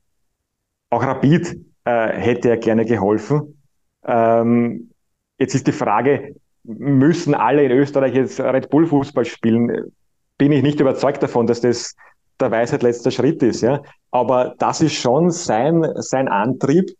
auch 0.89 1.03
Rapid 1.03 1.59
äh, 1.85 2.07
hätte 2.13 2.49
er 2.49 2.57
gerne 2.57 2.85
geholfen. 2.85 3.61
Ähm, 4.05 4.91
jetzt 5.37 5.55
ist 5.55 5.67
die 5.67 5.71
Frage, 5.71 6.35
müssen 6.63 7.33
alle 7.33 7.63
in 7.63 7.71
Österreich 7.71 8.15
jetzt 8.15 8.39
Red 8.39 8.69
Bull 8.69 8.85
Fußball 8.85 9.25
spielen? 9.25 9.91
Bin 10.37 10.51
ich 10.51 10.63
nicht 10.63 10.79
überzeugt 10.79 11.21
davon, 11.21 11.47
dass 11.47 11.61
das 11.61 11.95
der 12.39 12.51
Weisheit 12.51 12.83
letzter 12.83 13.11
Schritt 13.11 13.43
ist. 13.43 13.61
Ja? 13.61 13.81
Aber 14.11 14.55
das 14.59 14.81
ist 14.81 14.93
schon 14.93 15.29
sein, 15.31 15.85
sein 15.95 16.27
Antrieb, 16.27 16.91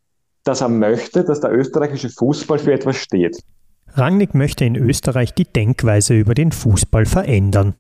dass 0.43 0.61
er 0.61 0.69
möchte, 0.69 1.23
dass 1.23 1.41
der 1.41 1.51
österreichische 1.51 2.09
Fußball 2.09 2.59
für 2.59 2.73
etwas 2.73 2.97
steht. 2.97 3.41
Rangnick 3.93 4.35
möchte 4.35 4.65
in 4.65 4.75
Österreich 4.75 5.33
die 5.33 5.45
Denkweise 5.45 6.13
über 6.13 6.33
den 6.33 6.51
Fußball 6.51 7.05
verändern. 7.05 7.75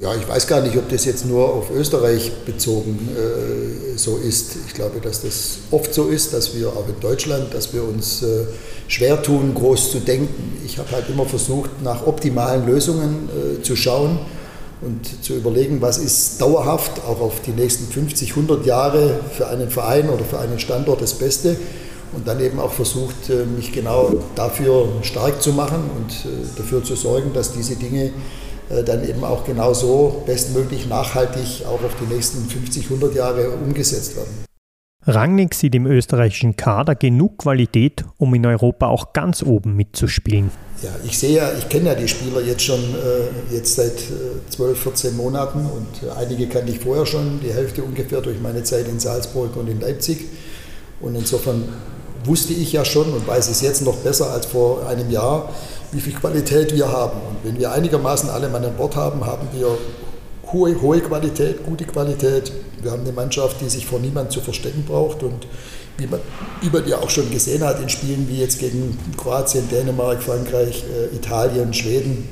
Ja, 0.00 0.14
ich 0.14 0.26
weiß 0.26 0.46
gar 0.46 0.62
nicht, 0.62 0.78
ob 0.78 0.88
das 0.88 1.04
jetzt 1.04 1.26
nur 1.26 1.52
auf 1.52 1.70
Österreich 1.70 2.32
bezogen 2.46 3.10
äh, 3.14 3.98
so 3.98 4.16
ist. 4.16 4.56
Ich 4.66 4.72
glaube, 4.72 4.98
dass 4.98 5.20
das 5.20 5.58
oft 5.70 5.92
so 5.92 6.06
ist, 6.08 6.32
dass 6.32 6.56
wir 6.56 6.68
auch 6.68 6.88
in 6.88 6.98
Deutschland, 7.02 7.52
dass 7.52 7.74
wir 7.74 7.84
uns 7.84 8.22
äh, 8.22 8.46
schwer 8.88 9.22
tun, 9.22 9.52
groß 9.52 9.90
zu 9.90 9.98
denken. 9.98 10.56
Ich 10.64 10.78
habe 10.78 10.90
halt 10.92 11.10
immer 11.10 11.26
versucht, 11.26 11.82
nach 11.82 12.06
optimalen 12.06 12.66
Lösungen 12.66 13.28
äh, 13.28 13.62
zu 13.62 13.76
schauen 13.76 14.20
und 14.80 15.22
zu 15.22 15.34
überlegen, 15.34 15.82
was 15.82 15.98
ist 15.98 16.40
dauerhaft, 16.40 16.92
auch 17.06 17.20
auf 17.20 17.42
die 17.42 17.50
nächsten 17.50 17.92
50, 17.92 18.30
100 18.30 18.64
Jahre 18.64 19.20
für 19.36 19.48
einen 19.48 19.68
Verein 19.68 20.08
oder 20.08 20.24
für 20.24 20.38
einen 20.38 20.58
Standort 20.58 21.02
das 21.02 21.12
Beste. 21.12 21.56
Und 22.12 22.26
dann 22.26 22.40
eben 22.40 22.58
auch 22.58 22.72
versucht, 22.72 23.28
äh, 23.28 23.44
mich 23.44 23.70
genau 23.70 24.14
dafür 24.34 24.88
stark 25.02 25.42
zu 25.42 25.52
machen 25.52 25.90
und 25.98 26.10
äh, 26.24 26.46
dafür 26.56 26.82
zu 26.82 26.96
sorgen, 26.96 27.34
dass 27.34 27.52
diese 27.52 27.76
Dinge 27.76 28.12
dann 28.84 29.08
eben 29.08 29.24
auch 29.24 29.44
genau 29.44 29.74
so 29.74 30.22
bestmöglich 30.26 30.88
nachhaltig 30.88 31.64
auch 31.66 31.82
auf 31.84 31.96
die 32.00 32.12
nächsten 32.12 32.48
50, 32.48 32.84
100 32.84 33.14
Jahre 33.14 33.50
umgesetzt 33.50 34.16
werden. 34.16 34.44
Rangnick 35.06 35.54
sieht 35.54 35.74
im 35.74 35.86
österreichischen 35.86 36.56
Kader 36.56 36.94
genug 36.94 37.38
Qualität, 37.38 38.04
um 38.18 38.34
in 38.34 38.44
Europa 38.44 38.86
auch 38.86 39.14
ganz 39.14 39.42
oben 39.42 39.74
mitzuspielen. 39.74 40.50
Ja, 40.82 40.90
ich 41.04 41.18
sehe 41.18 41.36
ja, 41.36 41.52
ich 41.56 41.68
kenne 41.68 41.86
ja 41.86 41.94
die 41.94 42.08
Spieler 42.08 42.42
jetzt 42.42 42.62
schon 42.62 42.80
äh, 42.80 43.54
jetzt 43.54 43.76
seit 43.76 43.98
äh, 43.98 44.50
12, 44.50 44.78
14 44.78 45.16
Monaten 45.16 45.60
und 45.60 46.06
äh, 46.06 46.12
einige 46.18 46.48
kannte 46.48 46.72
ich 46.72 46.80
vorher 46.80 47.06
schon, 47.06 47.40
die 47.40 47.52
Hälfte 47.52 47.82
ungefähr 47.82 48.20
durch 48.20 48.40
meine 48.40 48.62
Zeit 48.62 48.88
in 48.88 49.00
Salzburg 49.00 49.56
und 49.56 49.68
in 49.68 49.80
Leipzig. 49.80 50.26
Und 51.00 51.14
insofern 51.14 51.64
wusste 52.24 52.52
ich 52.52 52.72
ja 52.72 52.84
schon 52.84 53.12
und 53.12 53.26
weiß 53.26 53.48
es 53.48 53.60
jetzt 53.60 53.82
noch 53.82 53.96
besser 53.96 54.30
als 54.30 54.46
vor 54.46 54.86
einem 54.86 55.10
Jahr, 55.10 55.48
wie 55.92 56.00
viel 56.00 56.12
Qualität 56.12 56.74
wir 56.74 56.90
haben. 56.90 57.18
Und 57.28 57.36
wenn 57.44 57.58
wir 57.58 57.72
einigermaßen 57.72 58.30
alle 58.30 58.48
Mann 58.48 58.64
an 58.64 58.76
Bord 58.76 58.96
haben, 58.96 59.24
haben 59.24 59.48
wir 59.52 59.78
hohe, 60.52 60.80
hohe 60.80 61.00
Qualität, 61.00 61.64
gute 61.64 61.84
Qualität. 61.84 62.52
Wir 62.82 62.92
haben 62.92 63.02
eine 63.02 63.12
Mannschaft, 63.12 63.60
die 63.60 63.68
sich 63.68 63.86
vor 63.86 64.00
niemand 64.00 64.32
zu 64.32 64.40
verstecken 64.40 64.84
braucht 64.86 65.22
und 65.22 65.46
wie 65.98 66.06
man, 66.06 66.20
man 66.72 66.88
ja 66.88 66.98
auch 66.98 67.10
schon 67.10 67.30
gesehen 67.30 67.62
hat 67.62 67.80
in 67.80 67.88
Spielen 67.88 68.26
wie 68.28 68.38
jetzt 68.38 68.58
gegen 68.58 68.96
Kroatien, 69.16 69.68
Dänemark, 69.68 70.22
Frankreich, 70.22 70.84
äh, 70.84 71.14
Italien, 71.14 71.74
Schweden. 71.74 72.28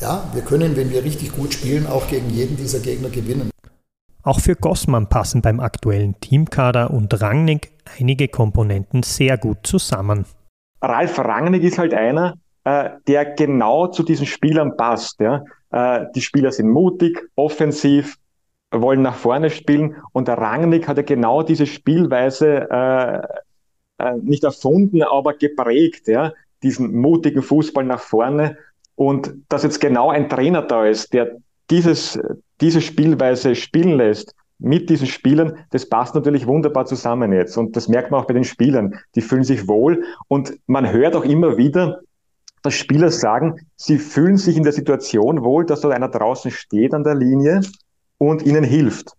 Ja, 0.00 0.28
wir 0.32 0.42
können, 0.42 0.76
wenn 0.76 0.90
wir 0.90 1.04
richtig 1.04 1.32
gut 1.32 1.52
spielen, 1.52 1.86
auch 1.86 2.08
gegen 2.08 2.30
jeden 2.30 2.56
dieser 2.56 2.80
Gegner 2.80 3.10
gewinnen. 3.10 3.50
Auch 4.22 4.40
für 4.40 4.56
Gossmann 4.56 5.08
passen 5.08 5.42
beim 5.42 5.60
aktuellen 5.60 6.18
Teamkader 6.20 6.90
und 6.90 7.20
Rangnick 7.20 7.70
einige 7.98 8.28
Komponenten 8.28 9.02
sehr 9.02 9.38
gut 9.38 9.58
zusammen. 9.66 10.24
Ralf 10.82 11.18
Rangnick 11.18 11.62
ist 11.62 11.78
halt 11.78 11.94
einer, 11.94 12.36
äh, 12.64 12.90
der 13.06 13.24
genau 13.34 13.88
zu 13.88 14.02
diesen 14.02 14.26
Spielern 14.26 14.76
passt. 14.76 15.20
Äh, 15.20 15.40
die 16.14 16.20
Spieler 16.20 16.52
sind 16.52 16.70
mutig, 16.70 17.18
offensiv, 17.36 18.16
wollen 18.70 19.02
nach 19.02 19.16
vorne 19.16 19.50
spielen 19.50 19.96
und 20.12 20.28
der 20.28 20.38
Rangnick 20.38 20.86
hat 20.88 20.96
ja 20.96 21.02
genau 21.02 21.42
diese 21.42 21.66
Spielweise 21.66 22.70
äh, 22.70 24.14
nicht 24.22 24.44
erfunden, 24.44 25.02
aber 25.02 25.34
geprägt, 25.34 26.08
ja? 26.08 26.32
diesen 26.62 26.94
mutigen 26.94 27.42
Fußball 27.42 27.84
nach 27.84 28.00
vorne 28.00 28.56
und 28.94 29.34
dass 29.48 29.62
jetzt 29.62 29.80
genau 29.80 30.10
ein 30.10 30.28
Trainer 30.28 30.62
da 30.62 30.86
ist, 30.86 31.12
der 31.12 31.36
dieses, 31.70 32.18
diese 32.60 32.80
Spielweise 32.80 33.54
spielen 33.54 33.96
lässt, 33.96 34.34
mit 34.60 34.90
diesen 34.90 35.06
Spielern, 35.06 35.58
das 35.70 35.88
passt 35.88 36.14
natürlich 36.14 36.46
wunderbar 36.46 36.86
zusammen 36.86 37.32
jetzt. 37.32 37.56
Und 37.56 37.76
das 37.76 37.88
merkt 37.88 38.10
man 38.10 38.20
auch 38.20 38.26
bei 38.26 38.34
den 38.34 38.44
Spielern. 38.44 38.94
Die 39.14 39.22
fühlen 39.22 39.44
sich 39.44 39.66
wohl. 39.66 40.04
Und 40.28 40.58
man 40.66 40.92
hört 40.92 41.16
auch 41.16 41.24
immer 41.24 41.56
wieder, 41.56 42.00
dass 42.62 42.74
Spieler 42.74 43.10
sagen, 43.10 43.66
sie 43.76 43.98
fühlen 43.98 44.36
sich 44.36 44.56
in 44.56 44.62
der 44.62 44.72
Situation 44.72 45.42
wohl, 45.42 45.64
dass 45.64 45.80
dort 45.80 45.94
einer 45.94 46.08
draußen 46.08 46.50
steht 46.50 46.92
an 46.92 47.04
der 47.04 47.14
Linie 47.14 47.62
und 48.18 48.42
ihnen 48.42 48.64
hilft. 48.64 49.14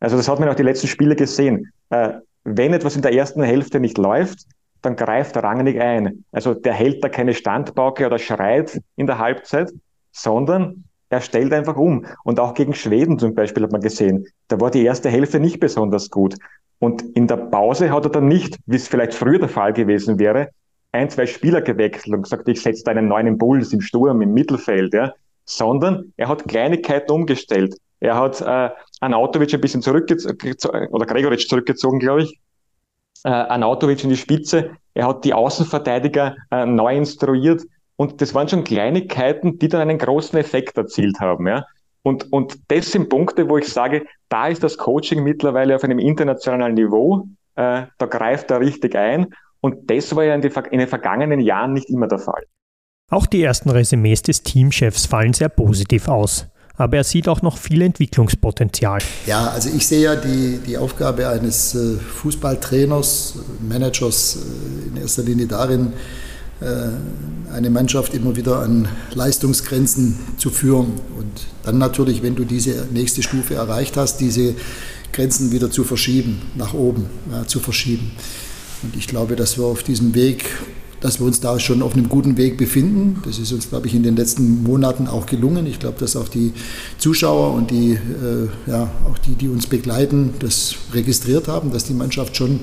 Also 0.00 0.16
das 0.16 0.28
hat 0.28 0.40
man 0.40 0.48
auch 0.48 0.54
die 0.54 0.62
letzten 0.62 0.86
Spiele 0.86 1.14
gesehen. 1.14 1.70
Äh, 1.90 2.14
wenn 2.44 2.72
etwas 2.72 2.96
in 2.96 3.02
der 3.02 3.12
ersten 3.12 3.42
Hälfte 3.42 3.80
nicht 3.80 3.98
läuft, 3.98 4.46
dann 4.80 4.96
greift 4.96 5.34
der 5.34 5.44
Rangnick 5.44 5.78
ein. 5.80 6.24
Also 6.32 6.54
der 6.54 6.72
hält 6.72 7.02
da 7.04 7.08
keine 7.08 7.34
Standbauke 7.34 8.06
oder 8.06 8.18
schreit 8.18 8.80
in 8.96 9.06
der 9.06 9.18
Halbzeit, 9.18 9.70
sondern 10.12 10.84
er 11.10 11.20
stellt 11.20 11.52
einfach 11.52 11.76
um. 11.76 12.06
Und 12.24 12.40
auch 12.40 12.54
gegen 12.54 12.74
Schweden 12.74 13.18
zum 13.18 13.34
Beispiel 13.34 13.62
hat 13.62 13.72
man 13.72 13.80
gesehen, 13.80 14.26
da 14.48 14.60
war 14.60 14.70
die 14.70 14.84
erste 14.84 15.08
Hälfte 15.08 15.40
nicht 15.40 15.60
besonders 15.60 16.10
gut. 16.10 16.36
Und 16.78 17.02
in 17.16 17.26
der 17.26 17.36
Pause 17.36 17.90
hat 17.90 18.04
er 18.04 18.10
dann 18.10 18.28
nicht, 18.28 18.58
wie 18.66 18.76
es 18.76 18.88
vielleicht 18.88 19.14
früher 19.14 19.38
der 19.38 19.48
Fall 19.48 19.72
gewesen 19.72 20.18
wäre, 20.18 20.50
ein, 20.92 21.10
zwei 21.10 21.26
Spieler 21.26 21.60
gewechselt 21.60 22.14
und 22.14 22.22
gesagt, 22.22 22.48
ich 22.48 22.62
setze 22.62 22.86
einen 22.88 23.08
neuen 23.08 23.26
Impuls 23.26 23.72
im 23.72 23.80
Sturm, 23.80 24.22
im 24.22 24.32
Mittelfeld, 24.32 24.94
ja, 24.94 25.12
sondern 25.44 26.12
er 26.16 26.28
hat 26.28 26.48
Kleinigkeiten 26.48 27.10
umgestellt. 27.12 27.76
Er 28.00 28.16
hat 28.16 28.40
äh, 28.40 28.70
Anautovic 29.00 29.52
ein 29.52 29.60
bisschen 29.60 29.82
zurückgezogen, 29.82 30.88
oder 30.88 31.04
Gregoritsch 31.04 31.48
zurückgezogen, 31.48 31.98
glaube 31.98 32.22
ich, 32.22 32.38
äh, 33.24 33.28
Anautovic 33.28 34.04
in 34.04 34.10
die 34.10 34.16
Spitze. 34.16 34.70
Er 34.94 35.08
hat 35.08 35.24
die 35.24 35.34
Außenverteidiger 35.34 36.36
äh, 36.50 36.64
neu 36.64 36.96
instruiert. 36.96 37.62
Und 38.00 38.20
das 38.22 38.32
waren 38.32 38.48
schon 38.48 38.62
Kleinigkeiten, 38.62 39.58
die 39.58 39.66
dann 39.66 39.80
einen 39.80 39.98
großen 39.98 40.38
Effekt 40.38 40.78
erzielt 40.78 41.18
haben. 41.18 41.48
Ja? 41.48 41.66
Und, 42.02 42.32
und 42.32 42.56
das 42.68 42.92
sind 42.92 43.08
Punkte, 43.08 43.48
wo 43.48 43.58
ich 43.58 43.66
sage, 43.66 44.06
da 44.28 44.46
ist 44.46 44.62
das 44.62 44.78
Coaching 44.78 45.24
mittlerweile 45.24 45.74
auf 45.74 45.82
einem 45.82 45.98
internationalen 45.98 46.74
Niveau. 46.74 47.26
Äh, 47.56 47.86
da 47.98 48.06
greift 48.06 48.52
er 48.52 48.60
richtig 48.60 48.94
ein. 48.94 49.34
Und 49.60 49.90
das 49.90 50.14
war 50.14 50.22
ja 50.22 50.36
in, 50.36 50.40
die, 50.40 50.52
in 50.70 50.78
den 50.78 50.86
vergangenen 50.86 51.40
Jahren 51.40 51.72
nicht 51.72 51.90
immer 51.90 52.06
der 52.06 52.20
Fall. 52.20 52.44
Auch 53.10 53.26
die 53.26 53.42
ersten 53.42 53.70
Resümees 53.70 54.22
des 54.22 54.44
Teamchefs 54.44 55.06
fallen 55.06 55.32
sehr 55.32 55.48
positiv 55.48 56.06
aus. 56.06 56.46
Aber 56.76 56.98
er 56.98 57.04
sieht 57.04 57.28
auch 57.28 57.42
noch 57.42 57.58
viel 57.58 57.82
Entwicklungspotenzial. 57.82 59.00
Ja, 59.26 59.48
also 59.48 59.70
ich 59.74 59.84
sehe 59.84 60.04
ja 60.04 60.14
die, 60.14 60.60
die 60.64 60.78
Aufgabe 60.78 61.28
eines 61.28 61.74
äh, 61.74 61.96
Fußballtrainers, 61.98 63.40
Managers 63.68 64.36
äh, 64.36 64.88
in 64.90 64.96
erster 65.02 65.24
Linie 65.24 65.48
darin, 65.48 65.94
eine 66.60 67.70
Mannschaft 67.70 68.14
immer 68.14 68.36
wieder 68.36 68.60
an 68.60 68.88
Leistungsgrenzen 69.14 70.18
zu 70.38 70.50
führen. 70.50 70.92
Und 71.16 71.30
dann 71.62 71.78
natürlich, 71.78 72.22
wenn 72.22 72.34
du 72.34 72.44
diese 72.44 72.88
nächste 72.92 73.22
Stufe 73.22 73.54
erreicht 73.54 73.96
hast, 73.96 74.18
diese 74.18 74.54
Grenzen 75.12 75.52
wieder 75.52 75.70
zu 75.70 75.84
verschieben, 75.84 76.42
nach 76.56 76.74
oben 76.74 77.06
ja, 77.30 77.46
zu 77.46 77.60
verschieben. 77.60 78.10
Und 78.82 78.96
ich 78.96 79.06
glaube, 79.06 79.36
dass 79.36 79.58
wir 79.58 79.64
auf 79.64 79.82
diesem 79.82 80.14
Weg, 80.14 80.44
dass 81.00 81.20
wir 81.20 81.26
uns 81.26 81.40
da 81.40 81.58
schon 81.58 81.82
auf 81.82 81.94
einem 81.94 82.08
guten 82.08 82.36
Weg 82.36 82.56
befinden. 82.56 83.20
Das 83.24 83.38
ist 83.38 83.52
uns, 83.52 83.68
glaube 83.68 83.86
ich, 83.86 83.94
in 83.94 84.02
den 84.02 84.16
letzten 84.16 84.62
Monaten 84.62 85.06
auch 85.06 85.26
gelungen. 85.26 85.66
Ich 85.66 85.78
glaube, 85.78 85.98
dass 85.98 86.16
auch 86.16 86.28
die 86.28 86.52
Zuschauer 86.98 87.54
und 87.54 87.70
die, 87.70 87.92
äh, 87.92 88.70
ja, 88.70 88.90
auch 89.08 89.18
die, 89.18 89.34
die 89.34 89.48
uns 89.48 89.66
begleiten, 89.66 90.34
das 90.40 90.74
registriert 90.92 91.48
haben, 91.48 91.72
dass 91.72 91.84
die 91.84 91.94
Mannschaft 91.94 92.36
schon 92.36 92.60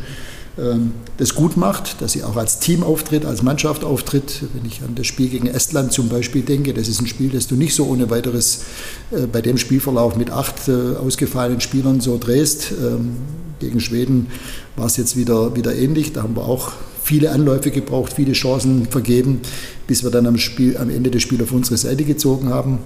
das 1.17 1.35
gut 1.35 1.57
macht, 1.57 2.01
dass 2.01 2.13
sie 2.13 2.23
auch 2.23 2.37
als 2.37 2.59
Team 2.59 2.81
auftritt, 2.81 3.25
als 3.25 3.41
Mannschaft 3.41 3.83
auftritt. 3.83 4.43
Wenn 4.53 4.65
ich 4.65 4.81
an 4.83 4.95
das 4.95 5.05
Spiel 5.05 5.27
gegen 5.27 5.47
Estland 5.47 5.91
zum 5.91 6.07
Beispiel 6.07 6.43
denke, 6.43 6.73
das 6.73 6.87
ist 6.87 7.01
ein 7.01 7.07
Spiel, 7.07 7.29
das 7.29 7.47
du 7.47 7.55
nicht 7.55 7.75
so 7.75 7.85
ohne 7.85 8.09
weiteres 8.09 8.63
äh, 9.11 9.27
bei 9.27 9.41
dem 9.41 9.57
Spielverlauf 9.57 10.15
mit 10.15 10.31
acht 10.31 10.69
äh, 10.69 10.95
ausgefallenen 10.95 11.59
Spielern 11.59 11.99
so 11.99 12.17
drehst. 12.17 12.71
Ähm, 12.71 13.17
gegen 13.59 13.79
Schweden 13.81 14.27
war 14.75 14.85
es 14.85 14.95
jetzt 14.97 15.17
wieder, 15.17 15.55
wieder 15.55 15.75
ähnlich. 15.75 16.13
Da 16.13 16.23
haben 16.23 16.35
wir 16.35 16.45
auch 16.45 16.71
viele 17.03 17.31
Anläufe 17.31 17.71
gebraucht, 17.71 18.13
viele 18.13 18.33
Chancen 18.33 18.87
vergeben, 18.87 19.41
bis 19.87 20.03
wir 20.03 20.11
dann 20.11 20.25
am, 20.25 20.37
Spiel, 20.37 20.77
am 20.77 20.89
Ende 20.89 21.11
das 21.11 21.21
Spiel 21.21 21.41
auf 21.43 21.51
unsere 21.51 21.77
Seite 21.77 22.03
gezogen 22.03 22.49
haben. 22.49 22.79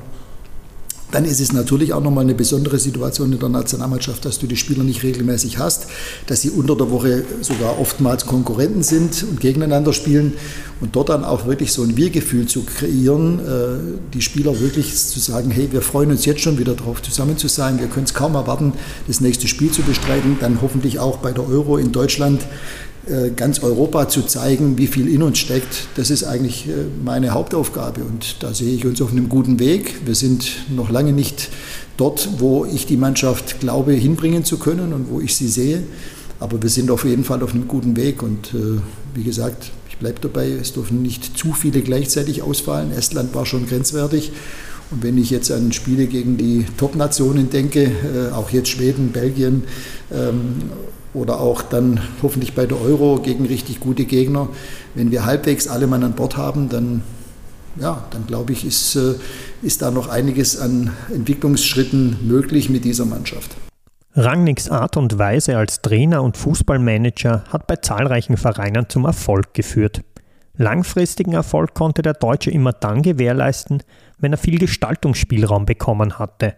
Dann 1.11 1.25
ist 1.25 1.39
es 1.39 1.51
natürlich 1.53 1.93
auch 1.93 2.03
nochmal 2.03 2.23
eine 2.23 2.35
besondere 2.35 2.77
Situation 2.77 3.33
in 3.33 3.39
der 3.39 3.49
Nationalmannschaft, 3.49 4.25
dass 4.25 4.37
du 4.37 4.45
die 4.45 4.57
Spieler 4.57 4.83
nicht 4.83 5.01
regelmäßig 5.01 5.57
hast, 5.57 5.87
dass 6.27 6.41
sie 6.41 6.51
unter 6.51 6.75
der 6.75 6.91
Woche 6.91 7.23
sogar 7.41 7.79
oftmals 7.79 8.27
Konkurrenten 8.27 8.83
sind 8.83 9.23
und 9.23 9.39
gegeneinander 9.39 9.91
spielen 9.91 10.33
und 10.81 10.95
dort 10.95 11.09
dann 11.09 11.23
auch 11.23 11.47
wirklich 11.47 11.73
so 11.73 11.81
ein 11.81 11.97
Wir-Gefühl 11.97 12.45
zu 12.45 12.63
kreieren, 12.63 13.39
äh, 13.39 14.13
die 14.13 14.21
Spieler 14.21 14.59
wirklich 14.59 14.95
zu 14.95 15.19
sagen, 15.19 15.49
hey, 15.49 15.69
wir 15.71 15.81
freuen 15.81 16.11
uns 16.11 16.25
jetzt 16.25 16.41
schon 16.41 16.59
wieder 16.59 16.75
drauf, 16.75 17.01
zusammen 17.01 17.37
zu 17.37 17.47
sein, 17.47 17.79
wir 17.79 17.87
können 17.87 18.05
es 18.05 18.13
kaum 18.13 18.35
erwarten, 18.35 18.73
das 19.07 19.19
nächste 19.19 19.47
Spiel 19.47 19.71
zu 19.71 19.81
bestreiten, 19.81 20.37
dann 20.39 20.61
hoffentlich 20.61 20.99
auch 20.99 21.17
bei 21.17 21.31
der 21.31 21.47
Euro 21.49 21.77
in 21.77 21.91
Deutschland 21.91 22.41
ganz 23.35 23.61
Europa 23.63 24.07
zu 24.07 24.21
zeigen, 24.21 24.77
wie 24.77 24.87
viel 24.87 25.07
in 25.07 25.23
uns 25.23 25.39
steckt, 25.39 25.87
das 25.95 26.09
ist 26.09 26.23
eigentlich 26.23 26.67
äh, 26.67 26.71
meine 27.03 27.31
Hauptaufgabe. 27.31 28.01
Und 28.03 28.37
da 28.41 28.53
sehe 28.53 28.73
ich 28.73 28.85
uns 28.85 29.01
auf 29.01 29.11
einem 29.11 29.29
guten 29.29 29.59
Weg. 29.59 30.05
Wir 30.05 30.15
sind 30.15 30.47
noch 30.69 30.89
lange 30.89 31.11
nicht 31.11 31.49
dort, 31.97 32.29
wo 32.37 32.65
ich 32.65 32.85
die 32.85 32.97
Mannschaft 32.97 33.59
glaube, 33.59 33.93
hinbringen 33.93 34.45
zu 34.45 34.57
können 34.57 34.93
und 34.93 35.09
wo 35.09 35.19
ich 35.19 35.35
sie 35.35 35.47
sehe. 35.47 35.83
Aber 36.39 36.61
wir 36.61 36.69
sind 36.69 36.91
auf 36.91 37.03
jeden 37.03 37.23
Fall 37.23 37.43
auf 37.43 37.53
einem 37.53 37.67
guten 37.67 37.97
Weg. 37.97 38.21
Und 38.21 38.53
äh, 38.53 38.79
wie 39.15 39.23
gesagt, 39.23 39.71
ich 39.89 39.97
bleibe 39.97 40.19
dabei, 40.21 40.49
es 40.51 40.73
dürfen 40.73 41.01
nicht 41.01 41.37
zu 41.37 41.53
viele 41.53 41.81
gleichzeitig 41.81 42.41
ausfallen. 42.41 42.91
Estland 42.91 43.33
war 43.33 43.45
schon 43.45 43.67
grenzwertig. 43.67 44.31
Und 44.91 45.03
wenn 45.03 45.17
ich 45.17 45.29
jetzt 45.29 45.51
an 45.51 45.71
Spiele 45.71 46.07
gegen 46.07 46.37
die 46.37 46.65
Top-Nationen 46.77 47.51
denke, 47.51 47.91
auch 48.33 48.49
jetzt 48.49 48.69
Schweden, 48.69 49.11
Belgien 49.11 49.65
ähm, 50.11 50.55
oder 51.13 51.39
auch 51.39 51.61
dann 51.61 51.99
hoffentlich 52.21 52.53
bei 52.53 52.65
der 52.65 52.79
Euro 52.81 53.19
gegen 53.21 53.45
richtig 53.45 53.79
gute 53.79 54.05
Gegner. 54.05 54.49
Wenn 54.95 55.11
wir 55.11 55.25
halbwegs 55.25 55.67
alle 55.67 55.87
Mann 55.87 56.03
an 56.03 56.13
Bord 56.13 56.37
haben, 56.37 56.69
dann, 56.69 57.03
ja, 57.79 58.05
dann 58.11 58.27
glaube 58.27 58.53
ich, 58.53 58.65
ist, 58.65 58.95
äh, 58.95 59.15
ist 59.61 59.81
da 59.81 59.91
noch 59.91 60.07
einiges 60.07 60.59
an 60.59 60.91
Entwicklungsschritten 61.13 62.27
möglich 62.27 62.69
mit 62.69 62.85
dieser 62.85 63.05
Mannschaft. 63.05 63.55
Rangnicks 64.15 64.69
Art 64.69 64.97
und 64.97 65.17
Weise 65.17 65.57
als 65.57 65.81
Trainer 65.81 66.23
und 66.23 66.35
Fußballmanager 66.35 67.43
hat 67.49 67.67
bei 67.67 67.77
zahlreichen 67.77 68.37
Vereinen 68.37 68.89
zum 68.89 69.05
Erfolg 69.05 69.53
geführt. 69.53 70.01
Langfristigen 70.57 71.33
Erfolg 71.33 71.73
konnte 71.73 72.01
der 72.01 72.15
Deutsche 72.15 72.51
immer 72.51 72.73
dann 72.73 73.01
gewährleisten, 73.01 73.81
wenn 74.17 74.33
er 74.33 74.37
viel 74.37 74.59
Gestaltungsspielraum 74.59 75.65
bekommen 75.65 76.19
hatte. 76.19 76.55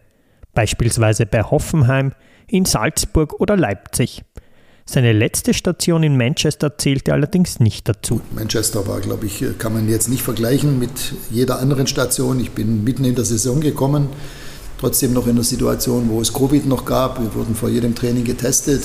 Beispielsweise 0.53 1.25
bei 1.25 1.43
Hoffenheim, 1.43 2.13
in 2.51 2.65
Salzburg 2.65 3.39
oder 3.39 3.55
Leipzig. 3.57 4.23
Seine 4.85 5.13
letzte 5.13 5.53
Station 5.53 6.03
in 6.03 6.17
Manchester 6.17 6.77
zählte 6.77 7.13
allerdings 7.13 7.59
nicht 7.59 7.87
dazu. 7.87 8.19
Manchester 8.35 8.85
war, 8.87 8.99
glaube 8.99 9.25
ich, 9.25 9.43
kann 9.57 9.73
man 9.73 9.87
jetzt 9.87 10.09
nicht 10.09 10.21
vergleichen 10.21 10.79
mit 10.79 10.91
jeder 11.29 11.59
anderen 11.59 11.87
Station. 11.87 12.39
Ich 12.39 12.51
bin 12.51 12.83
mitten 12.83 13.05
in 13.05 13.15
der 13.15 13.23
Saison 13.23 13.61
gekommen, 13.61 14.09
trotzdem 14.79 15.13
noch 15.13 15.27
in 15.27 15.33
einer 15.33 15.43
Situation, 15.43 16.09
wo 16.09 16.19
es 16.19 16.33
Covid 16.33 16.65
noch 16.65 16.83
gab. 16.83 17.21
Wir 17.21 17.33
wurden 17.35 17.55
vor 17.55 17.69
jedem 17.69 17.95
Training 17.95 18.25
getestet. 18.25 18.83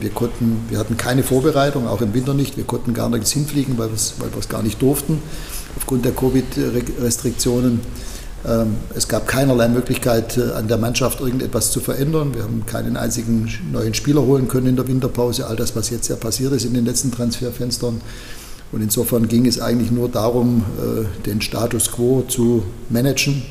Wir, 0.00 0.10
konnten, 0.10 0.64
wir 0.70 0.78
hatten 0.78 0.96
keine 0.96 1.22
Vorbereitung, 1.22 1.86
auch 1.86 2.00
im 2.00 2.14
Winter 2.14 2.34
nicht. 2.34 2.56
Wir 2.56 2.64
konnten 2.64 2.92
gar 2.92 3.08
nichts 3.08 3.30
hinfliegen, 3.30 3.78
weil 3.78 3.90
wir 3.90 3.94
es 3.96 4.48
gar 4.48 4.62
nicht 4.62 4.82
durften, 4.82 5.22
aufgrund 5.76 6.04
der 6.04 6.12
Covid-Restriktionen. 6.12 7.80
Ähm, 8.46 8.76
es 8.94 9.08
gab 9.08 9.26
keinerlei 9.26 9.68
Möglichkeit, 9.68 10.36
äh, 10.36 10.52
an 10.52 10.68
der 10.68 10.76
Mannschaft 10.76 11.20
irgendetwas 11.20 11.70
zu 11.70 11.80
verändern. 11.80 12.34
Wir 12.34 12.42
haben 12.42 12.64
keinen 12.66 12.96
einzigen 12.96 13.50
neuen 13.72 13.94
Spieler 13.94 14.22
holen 14.22 14.48
können 14.48 14.66
in 14.66 14.76
der 14.76 14.86
Winterpause. 14.86 15.46
All 15.46 15.56
das, 15.56 15.74
was 15.74 15.90
jetzt 15.90 16.08
ja 16.08 16.16
passiert 16.16 16.52
ist 16.52 16.64
in 16.64 16.74
den 16.74 16.84
letzten 16.84 17.10
Transferfenstern. 17.10 18.00
Und 18.72 18.82
insofern 18.82 19.28
ging 19.28 19.46
es 19.46 19.60
eigentlich 19.60 19.90
nur 19.90 20.08
darum, 20.08 20.64
äh, 20.78 21.22
den 21.24 21.40
Status 21.40 21.92
quo 21.92 22.24
zu 22.26 22.64
managen 22.90 23.42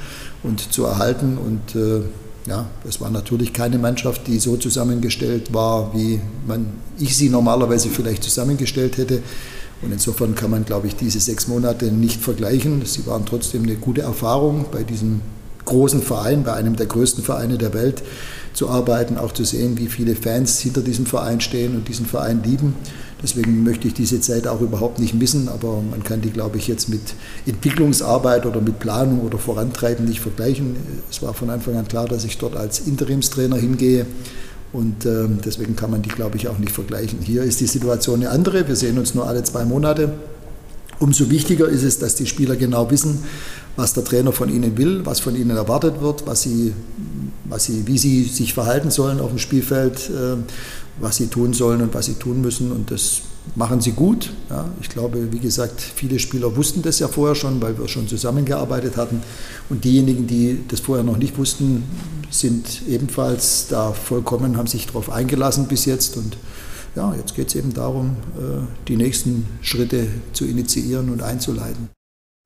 und 0.44 0.74
zu 0.74 0.86
erhalten. 0.86 1.38
Und 1.38 1.76
äh, 1.76 2.02
ja, 2.48 2.68
es 2.88 3.02
war 3.02 3.10
natürlich 3.10 3.54
keine 3.54 3.80
Mannschaft, 3.80 4.28
die 4.28 4.38
so 4.38 4.58
zusammengestellt 4.58 5.54
war, 5.54 5.96
wie 5.96 6.20
man, 6.46 6.68
ich 7.00 7.16
sie 7.16 7.30
normalerweise 7.30 7.90
vielleicht 7.90 8.24
zusammengestellt 8.24 8.98
hätte. 8.98 9.24
Und 9.84 9.92
insofern 9.92 10.36
kann 10.36 10.52
man, 10.52 10.66
glaube 10.66 10.88
ich, 10.88 10.96
diese 10.96 11.20
sechs 11.20 11.48
Monate 11.48 11.92
nicht 11.92 12.22
vergleichen. 12.22 12.86
Sie 12.86 13.06
waren 13.06 13.26
trotzdem 13.26 13.64
eine 13.64 13.76
gute 13.76 14.02
Erfahrung 14.02 14.66
bei 14.72 14.84
diesem 14.84 15.22
großen 15.66 16.02
Verein, 16.02 16.44
bei 16.44 16.54
einem 16.54 16.76
der 16.76 16.88
größten 16.88 17.24
Vereine 17.24 17.58
der 17.58 17.74
Welt 17.74 18.04
zu 18.54 18.70
arbeiten, 18.70 19.18
auch 19.18 19.32
zu 19.32 19.44
sehen, 19.46 19.78
wie 19.78 19.88
viele 19.88 20.16
Fans 20.16 20.60
hinter 20.60 20.82
diesem 20.82 21.06
Verein 21.06 21.42
stehen 21.42 21.76
und 21.76 21.88
diesen 21.88 22.06
Verein 22.06 22.44
lieben. 22.44 22.76
Deswegen 23.22 23.64
möchte 23.64 23.88
ich 23.88 23.94
diese 23.94 24.20
Zeit 24.20 24.48
auch 24.48 24.60
überhaupt 24.60 25.00
nicht 25.00 25.14
missen, 25.14 25.48
aber 25.48 25.82
man 25.82 26.04
kann 26.04 26.22
die, 26.22 26.30
glaube 26.30 26.58
ich, 26.58 26.68
jetzt 26.68 26.90
mit 26.90 27.02
Entwicklungsarbeit 27.46 28.46
oder 28.46 28.60
mit 28.60 28.80
Planung 28.80 29.22
oder 29.22 29.38
Vorantreiben 29.38 30.06
nicht 30.06 30.20
vergleichen. 30.20 30.76
Es 31.10 31.22
war 31.22 31.34
von 31.34 31.50
Anfang 31.50 31.78
an 31.78 31.88
klar, 31.88 32.06
dass 32.06 32.26
ich 32.26 32.38
dort 32.38 32.58
als 32.58 32.82
Interimstrainer 32.82 33.56
hingehe 33.56 34.06
und 34.74 35.06
äh, 35.06 35.28
deswegen 35.46 35.76
kann 35.76 35.92
man 35.92 36.02
die, 36.02 36.10
glaube 36.10 36.36
ich, 36.36 36.48
auch 36.48 36.58
nicht 36.58 36.72
vergleichen. 36.72 37.20
Hier 37.22 37.44
ist 37.44 37.62
die 37.62 37.68
Situation 37.68 38.22
eine 38.22 38.32
andere. 38.32 38.68
Wir 38.68 38.76
sehen 38.76 38.98
uns 38.98 39.14
nur 39.14 39.28
alle 39.28 39.44
zwei 39.44 39.66
Monate. 39.66 40.14
Umso 41.00 41.30
wichtiger 41.30 41.68
ist 41.68 41.84
es, 41.84 42.00
dass 42.00 42.16
die 42.16 42.26
Spieler 42.26 42.56
genau 42.56 42.90
wissen, 42.90 43.24
was 43.76 43.94
der 43.94 44.04
Trainer 44.04 44.32
von 44.32 44.50
ihnen 44.50 44.78
will, 44.78 45.06
was 45.06 45.20
von 45.20 45.36
ihnen 45.36 45.52
erwartet 45.52 46.02
wird, 46.02 46.26
was 46.26 46.42
sie, 46.42 46.74
was 47.46 47.66
sie, 47.66 47.86
wie 47.88 47.98
sie 48.00 48.24
sich 48.24 48.54
verhalten 48.54 48.90
sollen 48.90 49.20
auf 49.20 49.30
dem 49.30 49.38
Spielfeld, 49.38 50.10
äh, 50.10 50.38
was 51.00 51.18
sie 51.18 51.28
tun 51.28 51.54
sollen 51.54 51.82
und 51.82 51.94
was 51.94 52.08
sie 52.08 52.16
tun 52.16 52.42
müssen. 52.42 52.72
Und 52.72 52.90
das 52.90 53.22
machen 53.56 53.82
sie 53.82 53.92
gut. 53.92 54.32
Ja, 54.50 54.66
ich 54.82 54.90
glaube, 54.90 55.32
wie 55.32 55.40
gesagt, 55.40 55.82
viele 55.82 56.20
Spieler 56.20 56.56
wussten 56.56 56.82
das 56.82 57.00
ja 57.00 57.08
vorher 57.08 57.36
schon, 57.36 57.62
weil 57.62 57.78
wir 57.78 57.88
schon 57.88 58.08
zusammengearbeitet 58.08 58.98
hatten. 58.98 59.22
Und 59.70 59.84
diejenigen, 59.84 60.28
die 60.28 60.62
das 60.68 60.80
vorher 60.80 61.04
noch 61.04 61.18
nicht 61.18 61.38
wussten, 61.38 61.84
sind 62.30 62.82
ebenfalls 62.88 63.68
da 63.70 63.92
vollkommen, 63.92 64.58
haben 64.58 64.68
sich 64.68 64.88
darauf 64.88 65.10
eingelassen 65.10 65.68
bis 65.68 65.86
jetzt. 65.86 66.18
Und 66.18 66.38
ja, 66.96 67.14
jetzt 67.16 67.36
geht 67.36 67.50
es 67.50 67.56
eben 67.56 67.74
darum, 67.74 68.18
äh, 68.38 68.66
die 68.88 68.96
nächsten 68.96 69.46
Schritte 69.62 70.08
zu 70.34 70.46
initiieren 70.46 71.10
und 71.10 71.22
einzuleiten. 71.22 71.90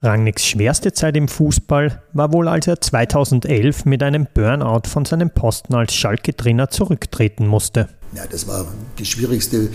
Rangnicks 0.04 0.46
schwerste 0.46 0.94
Zeit 0.94 1.18
im 1.18 1.28
Fußball 1.28 2.04
war 2.14 2.32
wohl, 2.32 2.48
als 2.48 2.68
er 2.68 2.80
2011 2.80 3.86
mit 3.86 4.04
einem 4.04 4.28
Burnout 4.32 4.88
von 4.88 5.06
seinem 5.06 5.32
Posten 5.32 5.74
als 5.74 5.96
Schalke-Trainer 5.96 6.70
zurücktreten 6.70 7.48
musste. 7.48 7.90
Ja, 8.14 8.24
das 8.30 8.48
war 8.48 8.68
die 9.00 9.06
schwierigste 9.06 9.70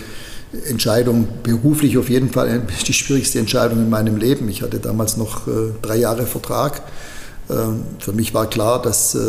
Entscheidung, 0.69 1.27
beruflich 1.43 1.97
auf 1.97 2.09
jeden 2.09 2.29
Fall 2.29 2.61
die 2.87 2.93
schwierigste 2.93 3.39
Entscheidung 3.39 3.79
in 3.79 3.89
meinem 3.89 4.15
Leben. 4.15 4.47
Ich 4.47 4.61
hatte 4.61 4.79
damals 4.79 5.17
noch 5.17 5.47
äh, 5.49 5.71
drei 5.81 5.97
Jahre 5.97 6.25
Vertrag. 6.25 6.83
Äh, 7.49 7.53
für 7.99 8.13
mich 8.13 8.33
war 8.33 8.49
klar, 8.49 8.81
dass 8.81 9.15
äh, 9.15 9.19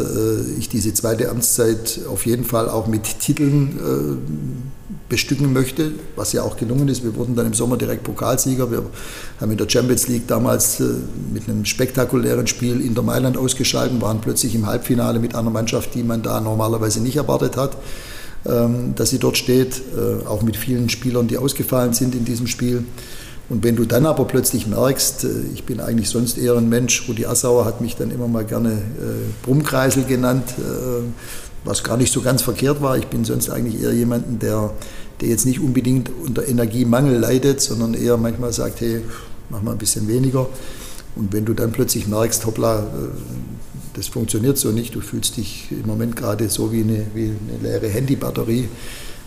ich 0.59 0.68
diese 0.68 0.94
zweite 0.94 1.29
Amtszeit 1.31 2.00
auf 2.09 2.27
jeden 2.27 2.44
Fall 2.44 2.68
auch 2.68 2.87
mit 2.87 3.20
Titeln 3.20 3.79
äh, 3.79 4.94
bestücken 5.09 5.53
möchte, 5.53 5.92
was 6.16 6.33
ja 6.33 6.42
auch 6.42 6.57
gelungen 6.57 6.88
ist. 6.88 7.03
Wir 7.03 7.14
wurden 7.16 7.35
dann 7.35 7.46
im 7.46 7.55
Sommer 7.55 7.77
direkt 7.77 8.05
Pokalsieger. 8.05 8.70
Wir 8.70 8.83
haben 9.40 9.50
in 9.50 9.59
der 9.59 9.68
Champions 9.68 10.09
League 10.09 10.29
damals 10.29 10.81
äh, 10.81 10.85
mit 11.33 11.48
einem 11.48 11.64
spektakulären 11.64 12.46
Spiel 12.46 12.81
in 12.81 12.94
der 12.94 13.03
Mailand 13.03 13.37
ausgeschaltet, 13.37 14.00
waren 14.00 14.20
plötzlich 14.20 14.55
im 14.55 14.66
Halbfinale 14.66 15.18
mit 15.18 15.35
einer 15.35 15.50
Mannschaft, 15.50 15.94
die 15.94 16.03
man 16.03 16.22
da 16.22 16.40
normalerweise 16.40 17.00
nicht 17.00 17.16
erwartet 17.16 17.57
hat. 17.57 17.77
Ähm, 18.46 18.94
dass 18.94 19.09
sie 19.09 19.18
dort 19.18 19.38
steht, 19.38 19.81
auch 20.29 20.42
mit 20.42 20.59
vielen 20.59 20.90
Spielern, 20.90 21.27
die 21.27 21.38
ausgefallen 21.38 21.94
sind 21.94 22.14
in 22.14 22.27
diesem 22.27 22.46
Spiel. 22.46 22.85
Und 23.48 23.62
wenn 23.62 23.76
du 23.76 23.85
dann 23.85 24.07
aber 24.07 24.24
plötzlich 24.24 24.66
merkst, 24.66 25.24
äh, 25.24 25.28
ich 25.52 25.64
bin 25.64 25.80
eigentlich 25.80 26.09
sonst 26.09 26.38
eher 26.38 26.57
ein 26.57 26.68
Mensch, 26.68 27.09
Rudi 27.09 27.26
Assauer 27.26 27.64
hat 27.64 27.80
mich 27.80 27.96
dann 27.96 28.11
immer 28.11 28.28
mal 28.28 28.44
gerne 28.44 28.72
äh, 28.72 29.44
Brummkreisel 29.44 30.04
genannt, 30.04 30.54
was 31.64 31.83
gar 31.83 31.96
nicht 31.96 32.12
so 32.12 32.20
ganz 32.20 32.42
verkehrt 32.42 32.83
war. 32.83 32.98
Ich 32.98 33.07
bin 33.07 33.24
sonst 33.24 33.48
eigentlich 33.48 33.83
eher 33.83 33.92
jemanden, 33.92 34.38
der, 34.38 34.70
der 35.20 35.28
jetzt 35.28 35.46
nicht 35.46 35.61
unbedingt 35.61 36.11
unter 36.24 36.46
Energiemangel 36.46 37.18
leidet, 37.18 37.61
sondern 37.61 37.94
eher 37.94 38.16
manchmal 38.18 38.52
sagt, 38.52 38.80
hey, 38.80 39.00
mach 39.48 39.62
mal 39.62 39.72
ein 39.72 39.78
bisschen 39.78 40.07
weniger. 40.09 40.46
Und 41.16 41.33
wenn 41.33 41.44
du 41.44 41.54
dann 41.54 41.72
plötzlich 41.72 42.07
merkst, 42.07 42.44
hoppla, 42.44 42.87
das 43.94 44.09
funktioniert 44.09 44.59
so 44.59 44.70
nicht, 44.70 44.94
du 44.94 45.00
fühlst 45.00 45.37
dich 45.37 45.68
im 45.70 45.87
Moment 45.87 46.16
gerade 46.16 46.48
so 46.48 46.72
wie 46.72 46.83
eine, 46.83 47.07
wie 47.14 47.33
eine 47.48 47.62
leere 47.62 47.88
Handybatterie, 47.88 48.68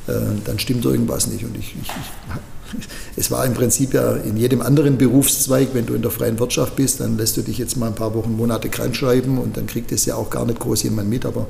äh, 0.08 0.12
dann 0.45 0.60
stimmt 0.60 0.86
irgendwas 0.86 1.27
nicht. 1.27 1.43
Und 1.43 1.58
ich, 1.58 1.75
ich, 1.82 1.88
ich, 1.88 2.36
es 3.15 3.32
war 3.32 3.45
im 3.45 3.53
Prinzip 3.53 3.93
ja 3.93 4.13
in 4.15 4.38
jedem 4.38 4.62
anderen 4.62 4.97
Berufszweig, 4.97 5.69
wenn 5.73 5.86
du 5.86 5.93
in 5.93 6.01
der 6.01 6.12
freien 6.12 6.39
Wirtschaft 6.39 6.75
bist, 6.75 6.99
dann 6.99 7.17
lässt 7.17 7.38
du 7.38 7.41
dich 7.41 7.58
jetzt 7.58 7.77
mal 7.77 7.88
ein 7.88 7.95
paar 7.95 8.13
Wochen, 8.13 8.36
Monate 8.36 8.69
krankschreiben 8.69 9.38
und 9.38 9.58
dann 9.58 9.67
kriegt 9.67 9.91
es 9.91 10.06
ja 10.06 10.15
auch 10.15 10.30
gar 10.30 10.45
nicht 10.45 10.60
groß 10.60 10.84
jemand 10.84 11.10
mit. 11.10 11.25
Aber 11.25 11.47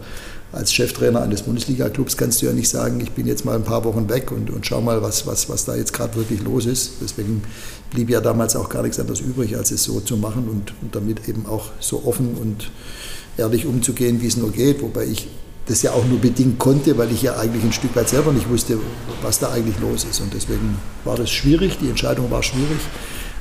als 0.52 0.74
Cheftrainer 0.74 1.22
eines 1.22 1.42
Bundesliga-Clubs 1.42 2.16
kannst 2.16 2.42
du 2.42 2.46
ja 2.46 2.54
nicht 2.54 2.70
sagen, 2.70 3.02
ich 3.02 3.12
bin 3.12 3.28
jetzt 3.28 3.44
mal 3.44 3.56
ein 3.56 3.64
paar 3.64 3.84
Wochen 3.84 4.10
weg 4.10 4.32
und, 4.32 4.50
und 4.50 4.66
schau 4.66 4.82
mal, 4.82 5.02
was, 5.02 5.28
was, 5.28 5.50
was 5.50 5.66
da 5.66 5.76
jetzt 5.76 5.94
gerade 5.94 6.16
wirklich 6.16 6.42
los 6.44 6.66
ist. 6.66 6.94
Deswegen 7.02 7.44
blieb 7.92 8.10
ja 8.10 8.22
damals 8.22 8.56
auch 8.56 8.70
gar 8.70 8.84
nichts 8.84 9.00
anderes 9.00 9.20
übrig, 9.20 9.58
als 9.58 9.72
es 9.72 9.84
so 9.84 10.00
zu 10.00 10.18
machen 10.18 10.48
und, 10.50 10.74
und 10.82 10.96
damit 10.96 11.28
eben 11.28 11.46
auch 11.46 11.72
so 11.80 12.04
offen 12.06 12.36
und 12.36 12.72
ehrlich 13.38 13.66
umzugehen, 13.66 14.22
wie 14.22 14.28
es 14.28 14.38
nur 14.38 14.52
geht. 14.52 14.82
Wobei 14.82 15.06
ich 15.06 15.28
das 15.68 15.82
ja 15.82 15.92
auch 15.92 16.06
nur 16.06 16.20
bedingt 16.20 16.60
konnte, 16.60 16.98
weil 16.98 17.12
ich 17.12 17.22
ja 17.22 17.38
eigentlich 17.38 17.64
ein 17.64 17.74
Stück 17.74 17.96
weit 17.96 18.10
selber 18.10 18.32
nicht 18.32 18.50
wusste, 18.50 18.78
was 19.22 19.40
da 19.40 19.52
eigentlich 19.52 19.80
los 19.80 20.06
ist. 20.10 20.22
Und 20.22 20.34
deswegen 20.34 20.78
war 21.04 21.16
das 21.16 21.30
schwierig, 21.30 21.78
die 21.80 21.90
Entscheidung 21.90 22.32
war 22.32 22.42
schwierig. 22.42 22.80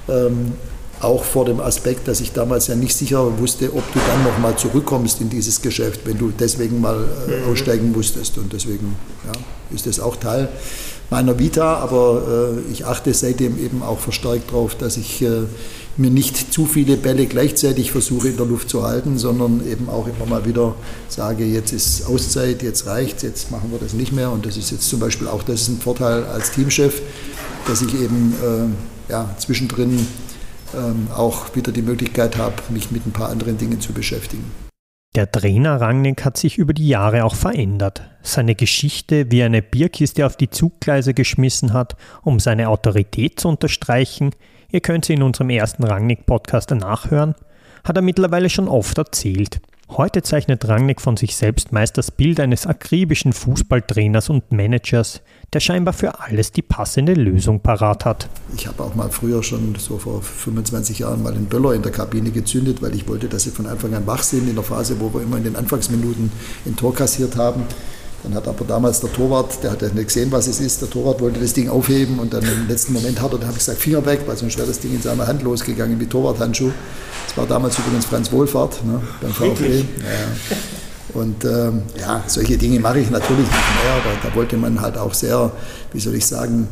Ähm, 0.09 0.53
auch 1.01 1.25
vor 1.25 1.45
dem 1.45 1.61
Aspekt, 1.61 2.09
dass 2.09 2.21
ich 2.21 2.33
damals 2.33 2.69
ja 2.69 2.75
nicht 2.75 2.97
sicher 2.97 3.39
wusste, 3.39 3.67
ob 3.75 3.93
du 3.93 3.99
dann 3.99 4.25
nochmal 4.25 4.57
zurückkommst 4.57 5.21
in 5.21 5.29
dieses 5.29 5.61
Geschäft, 5.61 6.01
wenn 6.05 6.19
du 6.19 6.31
deswegen 6.31 6.81
mal 6.81 6.97
äh, 7.29 7.37
mhm. 7.37 7.53
aussteigen 7.53 7.93
musstest. 7.93 8.39
Und 8.39 8.53
deswegen 8.53 8.97
ja, 9.27 9.33
ist 9.75 9.87
das 9.87 10.01
auch 10.01 10.17
Teil 10.17 10.49
meiner 11.11 11.39
Vita, 11.39 11.77
aber 11.77 12.55
äh, 12.57 12.73
ich 12.73 12.87
achte 12.87 13.13
seitdem 13.15 13.63
eben 13.63 13.83
auch 13.83 14.01
verstärkt 14.01 14.51
darauf, 14.51 14.75
dass 14.75 14.97
ich 14.97 15.23
äh, 15.23 15.43
mir 15.99 16.11
nicht 16.11 16.53
zu 16.53 16.67
viele 16.67 16.97
Bälle 16.97 17.27
gleichzeitig 17.27 17.91
versuche 17.91 18.29
in 18.29 18.37
der 18.37 18.47
Luft 18.47 18.69
zu 18.69 18.83
halten, 18.83 19.19
sondern 19.19 19.67
eben 19.67 19.89
auch 19.89 20.07
immer 20.07 20.27
mal 20.27 20.45
wieder 20.47 20.75
sage, 21.09 21.45
jetzt 21.45 21.73
ist 21.73 22.07
Auszeit, 22.07 22.63
jetzt 22.63 22.87
reicht 22.87 23.23
jetzt 23.23 23.51
machen 23.51 23.71
wir 23.71 23.79
das 23.79 23.95
nicht 23.95 24.13
mehr. 24.13 24.31
Und 24.31 24.47
das 24.47 24.57
ist 24.57 24.71
jetzt 24.71 24.89
zum 24.89 25.01
Beispiel 25.01 25.29
auch 25.29 25.43
das 25.43 25.63
ist 25.63 25.69
ein 25.69 25.79
Vorteil 25.79 26.25
als 26.25 26.51
Teamchef, 26.51 27.01
dass 27.67 27.83
ich 27.83 27.95
eben 27.95 28.35
äh, 28.43 29.13
ja, 29.13 29.35
zwischendrin 29.39 30.07
ähm, 30.75 31.09
auch 31.15 31.55
wieder 31.55 31.73
die 31.73 31.83
Möglichkeit 31.83 32.37
habe, 32.37 32.55
mich 32.71 32.91
mit 32.91 33.07
ein 33.07 33.13
paar 33.13 33.31
anderen 33.31 33.59
Dingen 33.59 33.81
zu 33.81 33.93
beschäftigen. 33.93 34.45
Der 35.15 35.31
Trainer 35.33 35.81
Rangnick 35.81 36.27
hat 36.27 36.37
sich 36.37 36.59
über 36.59 36.75
die 36.75 36.89
Jahre 36.89 37.25
auch 37.25 37.35
verändert. 37.35 38.03
Seine 38.23 38.55
Geschichte, 38.55 39.31
wie 39.31 39.41
er 39.41 39.47
eine 39.47 39.63
Bierkiste 39.63 40.27
auf 40.27 40.37
die 40.37 40.51
Zuggleise 40.51 41.15
geschmissen 41.15 41.73
hat, 41.73 41.97
um 42.23 42.39
seine 42.39 42.69
Autorität 42.69 43.41
zu 43.41 43.49
unterstreichen, 43.49 44.33
ihr 44.71 44.81
könnt 44.81 45.05
sie 45.05 45.15
in 45.15 45.23
unserem 45.23 45.51
ersten 45.51 45.85
Rangnick-Podcast 45.85 46.71
nachhören, 46.73 47.35
hat 47.85 47.97
er 47.97 48.03
mittlerweile 48.03 48.51
schon 48.51 48.69
oft 48.69 48.99
erzählt. 48.99 49.61
Heute 49.89 50.23
zeichnet 50.23 50.67
Rangnick 50.67 51.01
von 51.01 51.17
sich 51.17 51.37
selbst 51.37 51.71
meist 51.71 51.97
das 51.97 52.11
Bild 52.11 52.41
eines 52.41 52.67
akribischen 52.67 53.33
Fußballtrainers 53.33 54.31
und 54.31 54.51
Managers, 54.51 55.23
der 55.53 55.61
scheinbar 55.61 55.95
für 55.95 56.19
alles 56.19 56.51
die 56.51 56.63
passende 56.63 57.15
Lösung 57.15 57.61
parat 57.61 58.05
hat. 58.05 58.29
Ich 58.57 58.67
habe 58.67 58.83
auch 58.83 58.97
mal 58.97 59.11
früher 59.11 59.45
schon, 59.45 59.77
so 59.77 59.99
vor 59.99 60.23
25 60.23 60.99
Jahren, 60.99 61.23
mal 61.23 61.35
einen 61.35 61.47
Böller 61.47 61.73
in 61.73 61.83
der 61.83 61.93
Kabine 61.93 62.33
gezündet, 62.33 62.83
weil 62.83 62.97
ich 62.97 63.07
wollte, 63.07 63.29
dass 63.29 63.45
sie 63.45 63.51
von 63.51 63.67
Anfang 63.67 63.95
an 63.95 64.09
wach 64.09 64.25
sind, 64.25 64.49
in 64.49 64.57
der 64.57 64.65
Phase, 64.65 64.99
wo 64.99 65.15
wir 65.15 65.23
immer 65.23 65.37
in 65.37 65.45
den 65.45 65.55
Anfangsminuten 65.55 66.33
ein 66.67 66.75
Tor 66.75 66.93
kassiert 66.93 67.37
haben. 67.37 67.63
Dann 68.23 68.35
hat 68.35 68.49
aber 68.49 68.65
damals 68.65 69.01
der 69.01 69.13
Torwart, 69.13 69.63
der 69.63 69.73
hat 69.73 69.83
ja 69.83 69.89
nicht 69.89 70.09
gesehen, 70.09 70.33
was 70.33 70.47
es 70.47 70.61
ist, 70.61 70.81
der 70.81 70.91
Torwart 70.91 71.21
wollte 71.21 71.39
das 71.39 71.53
Ding 71.53 71.69
aufheben 71.69 72.19
und 72.19 72.33
dann 72.33 72.43
im 72.43 72.67
letzten 72.69 72.93
Moment 72.93 73.21
hat 73.21 73.33
er, 73.33 73.39
dann 73.39 73.49
habe 73.49 73.59
ich 73.59 73.65
gesagt, 73.65 73.81
Finger 73.81 74.05
weg, 74.05 74.21
weil 74.27 74.37
sonst 74.37 74.57
wäre 74.57 74.67
das 74.67 74.81
Ding 74.81 74.95
in 74.95 75.03
seiner 75.03 75.27
Hand 75.27 75.43
losgegangen 75.43 76.01
wie 76.01 76.07
Torwarthandschuh. 76.07 76.73
Das 77.29 77.37
war 77.37 77.47
damals 77.47 77.79
übrigens 77.79 78.07
Franz 78.07 78.33
Wohlfahrt 78.33 78.85
ne, 78.85 79.01
beim 79.21 79.33
VfB. 79.33 79.79
Ja. 79.79 80.57
Und 81.15 81.45
ähm, 81.45 81.83
ja, 81.99 82.25
solche 82.27 82.59
Dinge 82.59 82.81
mache 82.81 83.01
ich 83.01 83.11
natürlich 83.11 83.47
nicht 83.47 83.51
mehr, 83.51 83.95
aber 83.95 84.29
da 84.29 84.35
wollte 84.35 84.57
man 84.57 84.81
halt 84.81 84.99
auch 84.99 85.15
sehr, 85.15 85.53
wie 85.93 86.01
soll 86.01 86.15
ich 86.15 86.27
sagen, 86.27 86.69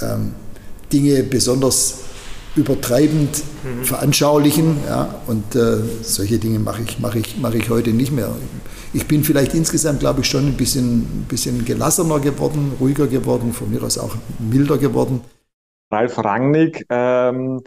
ähm, 0.00 0.34
Dinge 0.92 1.22
besonders 1.24 1.94
übertreibend 2.56 3.42
mhm. 3.64 3.84
veranschaulichen. 3.84 4.76
Ja, 4.86 5.14
und 5.26 5.54
äh, 5.54 5.78
solche 6.02 6.38
Dinge 6.38 6.58
mache 6.58 6.82
ich, 6.82 6.98
mache, 6.98 7.18
ich, 7.18 7.38
mache 7.38 7.58
ich 7.58 7.70
heute 7.70 7.90
nicht 7.90 8.12
mehr. 8.12 8.30
Ich 8.92 9.08
bin 9.08 9.24
vielleicht 9.24 9.54
insgesamt, 9.54 10.00
glaube 10.00 10.20
ich, 10.20 10.26
schon 10.26 10.46
ein 10.46 10.56
bisschen, 10.56 10.98
ein 11.00 11.26
bisschen 11.28 11.64
gelassener 11.64 12.20
geworden, 12.20 12.72
ruhiger 12.80 13.06
geworden, 13.06 13.52
von 13.52 13.70
mir 13.70 13.82
aus 13.82 13.98
auch 13.98 14.14
milder 14.38 14.78
geworden. 14.78 15.20
Ralf 15.90 16.18
Rangnick 16.18 16.86
ähm, 16.90 17.62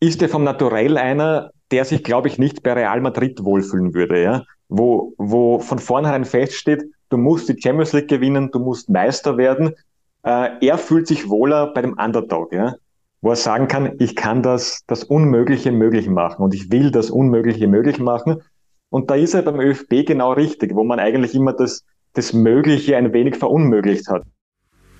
ist 0.00 0.20
ja 0.20 0.28
vom 0.28 0.44
Naturell 0.44 0.98
einer, 0.98 1.50
der 1.70 1.84
sich, 1.84 2.04
glaube 2.04 2.28
ich, 2.28 2.38
nicht 2.38 2.62
bei 2.62 2.74
Real 2.74 3.00
Madrid 3.00 3.42
wohlfühlen 3.44 3.94
würde, 3.94 4.22
ja? 4.22 4.42
wo, 4.72 5.14
wo 5.18 5.58
von 5.58 5.78
vornherein 5.78 6.24
feststeht, 6.24 6.84
du 7.10 7.16
musst 7.18 7.48
die 7.48 7.60
Champions 7.60 7.92
League 7.92 8.08
gewinnen, 8.08 8.50
du 8.50 8.58
musst 8.58 8.88
Meister 8.88 9.36
werden. 9.36 9.74
Äh, 10.22 10.66
er 10.66 10.78
fühlt 10.78 11.06
sich 11.06 11.28
wohler 11.28 11.72
bei 11.72 11.82
dem 11.82 11.94
Underdog, 11.98 12.52
ja? 12.52 12.74
Wo 13.22 13.30
er 13.30 13.36
sagen 13.36 13.68
kann, 13.68 13.92
ich 13.98 14.16
kann 14.16 14.42
das, 14.42 14.82
das 14.86 15.04
Unmögliche 15.04 15.72
möglich 15.72 16.08
machen 16.08 16.42
und 16.42 16.54
ich 16.54 16.70
will 16.70 16.90
das 16.90 17.08
Unmögliche 17.08 17.68
möglich 17.68 17.98
machen 17.98 18.42
und 18.90 19.10
da 19.10 19.14
ist 19.14 19.32
er 19.32 19.42
beim 19.42 19.58
ÖFB 19.58 20.04
genau 20.06 20.32
richtig, 20.32 20.74
wo 20.74 20.84
man 20.84 20.98
eigentlich 20.98 21.34
immer 21.34 21.54
das, 21.54 21.84
das 22.12 22.34
Mögliche 22.34 22.96
ein 22.96 23.12
wenig 23.14 23.36
verunmöglicht 23.36 24.08
hat. 24.08 24.24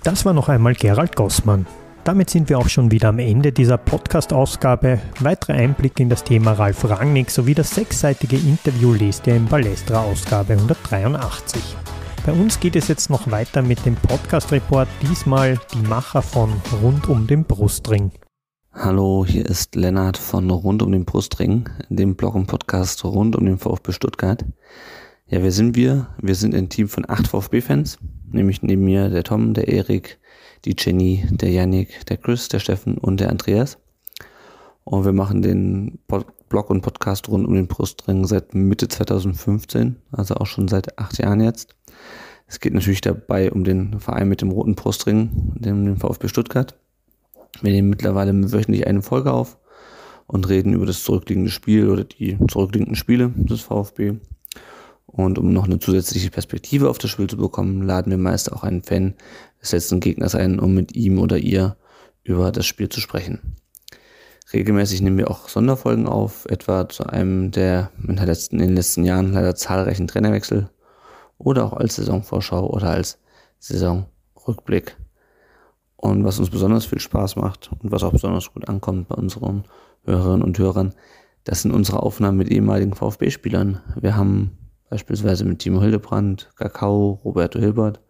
Das 0.03 0.25
war 0.25 0.33
noch 0.33 0.49
einmal 0.49 0.73
Gerald 0.73 1.15
Gossmann. 1.15 1.67
Damit 2.03 2.29
sind 2.29 2.49
wir 2.49 2.57
auch 2.57 2.67
schon 2.67 2.91
wieder 2.91 3.09
am 3.09 3.19
Ende 3.19 3.53
dieser 3.53 3.77
Podcast-Ausgabe. 3.77 4.99
Weitere 5.19 5.53
Einblicke 5.53 6.03
in 6.03 6.09
das 6.09 6.23
Thema 6.23 6.53
Ralf 6.53 6.89
Rangnick 6.89 7.29
sowie 7.29 7.53
das 7.53 7.69
sechsseitige 7.69 8.35
Interview 8.35 8.93
lest 8.93 9.27
ihr 9.27 9.35
in 9.35 9.45
Balestra-Ausgabe 9.45 10.53
183. 10.53 11.82
Bei 12.25 12.31
uns 12.31 12.61
geht 12.61 12.77
es 12.77 12.87
jetzt 12.87 13.09
noch 13.09 13.29
weiter 13.31 13.61
mit 13.61 13.85
dem 13.85 13.95
Podcast-Report, 13.95 14.87
diesmal 15.01 15.59
die 15.73 15.85
Macher 15.89 16.21
von 16.21 16.53
Rund 16.81 17.09
um 17.09 17.27
den 17.27 17.43
Brustring. 17.43 18.13
Hallo, 18.71 19.25
hier 19.27 19.45
ist 19.45 19.75
Lennart 19.75 20.15
von 20.15 20.49
Rund 20.49 20.81
um 20.81 20.93
den 20.93 21.03
Brustring, 21.03 21.69
dem 21.89 22.15
Blog 22.15 22.35
und 22.35 22.47
Podcast 22.47 23.03
rund 23.03 23.35
um 23.35 23.45
den 23.45 23.57
VfB 23.57 23.91
Stuttgart. 23.91 24.45
Ja, 25.27 25.43
wer 25.43 25.51
sind 25.51 25.75
wir? 25.75 26.07
Wir 26.17 26.35
sind 26.35 26.55
ein 26.55 26.69
Team 26.69 26.87
von 26.87 27.03
acht 27.09 27.27
VfB-Fans, 27.27 27.97
nämlich 28.31 28.61
neben 28.61 28.85
mir 28.85 29.09
der 29.09 29.25
Tom, 29.25 29.53
der 29.53 29.67
Erik, 29.67 30.17
die 30.63 30.77
Jenny, 30.79 31.27
der 31.29 31.51
Yannick, 31.51 32.05
der 32.05 32.15
Chris, 32.15 32.47
der 32.47 32.59
Steffen 32.59 32.97
und 32.97 33.19
der 33.19 33.31
Andreas. 33.31 33.79
Und 34.85 35.03
wir 35.03 35.13
machen 35.13 35.41
den 35.41 35.99
Blog 36.07 36.69
und 36.69 36.83
Podcast 36.83 37.27
rund 37.27 37.45
um 37.45 37.53
den 37.53 37.67
Brustring 37.67 38.25
seit 38.25 38.53
Mitte 38.55 38.87
2015, 38.87 39.97
also 40.13 40.35
auch 40.35 40.45
schon 40.45 40.69
seit 40.69 40.97
acht 40.97 41.17
Jahren 41.17 41.41
jetzt. 41.41 41.75
Es 42.53 42.59
geht 42.59 42.75
natürlich 42.75 43.01
dabei 43.01 43.51
um 43.51 43.63
den 43.63 43.99
Verein 43.99 44.29
mit 44.29 44.41
dem 44.41 44.51
roten 44.51 44.75
Brustring, 44.75 45.31
dem 45.55 45.97
VfB 45.97 46.27
Stuttgart. 46.27 46.75
Wir 47.63 47.71
nehmen 47.71 47.89
mittlerweile 47.89 48.31
wöchentlich 48.51 48.85
eine 48.85 49.01
Folge 49.01 49.33
auf 49.33 49.57
und 50.27 50.47
reden 50.47 50.73
über 50.73 50.85
das 50.85 51.03
zurückliegende 51.03 51.49
Spiel 51.49 51.89
oder 51.89 52.03
die 52.03 52.37
zurückliegenden 52.47 52.93
Spiele 52.93 53.31
des 53.35 53.61
VfB. 53.61 54.19
Und 55.07 55.39
um 55.39 55.51
noch 55.51 55.63
eine 55.63 55.79
zusätzliche 55.79 56.29
Perspektive 56.29 56.91
auf 56.91 56.99
das 56.99 57.09
Spiel 57.09 57.25
zu 57.25 57.37
bekommen, 57.37 57.81
laden 57.81 58.11
wir 58.11 58.19
meist 58.19 58.53
auch 58.53 58.61
einen 58.61 58.83
Fan 58.83 59.15
des 59.59 59.71
letzten 59.71 59.99
Gegners 59.99 60.35
ein, 60.35 60.59
um 60.59 60.75
mit 60.75 60.95
ihm 60.95 61.17
oder 61.17 61.39
ihr 61.39 61.75
über 62.23 62.51
das 62.51 62.67
Spiel 62.67 62.87
zu 62.87 62.99
sprechen. 62.99 63.55
Regelmäßig 64.53 65.01
nehmen 65.01 65.17
wir 65.17 65.31
auch 65.31 65.49
Sonderfolgen 65.49 66.05
auf, 66.05 66.45
etwa 66.45 66.87
zu 66.87 67.07
einem 67.07 67.49
der 67.49 67.89
in, 68.07 68.15
den 68.15 68.75
letzten 68.75 69.05
Jahren 69.05 69.33
leider 69.33 69.55
zahlreichen 69.55 70.07
Trainerwechsel 70.07 70.69
oder 71.43 71.65
auch 71.65 71.73
als 71.73 71.95
Saisonvorschau 71.95 72.69
oder 72.69 72.89
als 72.89 73.19
Saisonrückblick. 73.59 74.97
Und 75.97 76.25
was 76.25 76.39
uns 76.39 76.49
besonders 76.49 76.85
viel 76.85 76.99
Spaß 76.99 77.37
macht 77.37 77.71
und 77.79 77.91
was 77.91 78.03
auch 78.03 78.11
besonders 78.11 78.53
gut 78.53 78.67
ankommt 78.67 79.07
bei 79.07 79.15
unseren 79.15 79.63
Hörerinnen 80.03 80.43
und 80.43 80.59
Hörern, 80.59 80.93
das 81.45 81.61
sind 81.61 81.71
unsere 81.71 82.03
Aufnahmen 82.03 82.37
mit 82.37 82.49
ehemaligen 82.49 82.93
VfB-Spielern. 82.93 83.81
Wir 83.99 84.15
haben 84.15 84.57
beispielsweise 84.89 85.45
mit 85.45 85.59
Timo 85.59 85.81
Hildebrand, 85.81 86.49
Kakao, 86.55 87.21
Roberto 87.23 87.59
Hilbert, 87.59 88.01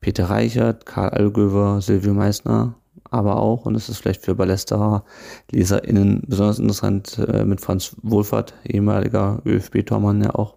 Peter 0.00 0.28
Reichert, 0.30 0.86
Karl 0.86 1.10
Allgöver, 1.10 1.80
Silvio 1.80 2.14
Meissner, 2.14 2.74
aber 3.10 3.36
auch, 3.36 3.66
und 3.66 3.74
das 3.74 3.88
ist 3.88 3.98
vielleicht 3.98 4.22
für 4.22 4.34
Ballesterer 4.34 5.04
LeserInnen 5.50 6.22
besonders 6.26 6.58
interessant, 6.58 7.18
äh, 7.18 7.44
mit 7.44 7.60
Franz 7.60 7.96
Wohlfahrt, 8.02 8.54
ehemaliger 8.64 9.42
ÖFB-Tormann 9.44 10.22
ja 10.22 10.34
auch, 10.34 10.56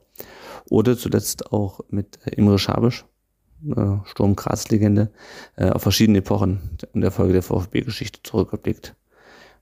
oder 0.69 0.97
zuletzt 0.97 1.51
auch 1.51 1.81
mit 1.89 2.19
Imre 2.35 2.59
Schabisch, 2.59 3.05
äh, 3.67 3.97
Sturm 4.05 4.35
Graz-Legende, 4.35 5.11
äh, 5.55 5.69
auf 5.69 5.83
verschiedene 5.83 6.19
Epochen 6.19 6.77
in 6.93 7.01
der 7.01 7.11
Folge 7.11 7.33
der 7.33 7.43
VfB-Geschichte 7.43 8.21
zurückgeblickt. 8.23 8.95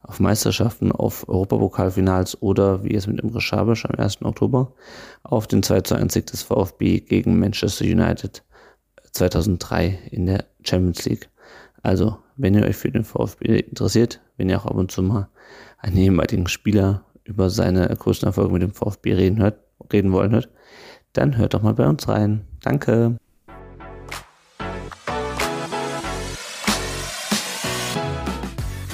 Auf 0.03 0.19
Meisterschaften, 0.19 0.91
auf 0.91 1.27
Europapokalfinals 1.27 2.41
oder, 2.41 2.83
wie 2.83 2.93
es 2.93 3.07
mit 3.07 3.19
Imre 3.19 3.41
Schabisch 3.41 3.85
am 3.85 3.95
1. 3.99 4.21
Oktober, 4.23 4.73
auf 5.23 5.47
den 5.47 5.63
2 5.63 5.81
zu 5.81 5.95
1 5.95 6.13
Sieg 6.13 6.27
des 6.27 6.43
VfB 6.43 6.99
gegen 6.99 7.39
Manchester 7.39 7.83
United 7.85 8.43
2003 9.11 9.99
in 10.11 10.27
der 10.27 10.45
Champions 10.63 11.03
League. 11.05 11.29
Also, 11.81 12.17
wenn 12.35 12.53
ihr 12.53 12.63
euch 12.63 12.75
für 12.75 12.91
den 12.91 13.03
VfB 13.03 13.59
interessiert, 13.59 14.21
wenn 14.37 14.49
ihr 14.49 14.59
auch 14.59 14.65
ab 14.65 14.75
und 14.75 14.91
zu 14.91 15.01
mal 15.01 15.29
einen 15.79 15.97
ehemaligen 15.97 16.47
Spieler 16.47 17.03
über 17.23 17.49
seine 17.49 17.87
größten 17.87 18.27
Erfolge 18.27 18.53
mit 18.53 18.61
dem 18.61 18.73
VfB 18.73 19.13
reden, 19.13 19.41
hört, 19.41 19.59
reden 19.91 20.11
wollen 20.11 20.31
hört, 20.31 20.49
dann 21.13 21.37
hört 21.37 21.53
doch 21.53 21.61
mal 21.61 21.73
bei 21.73 21.87
uns 21.87 22.07
rein. 22.07 22.45
Danke. 22.61 23.17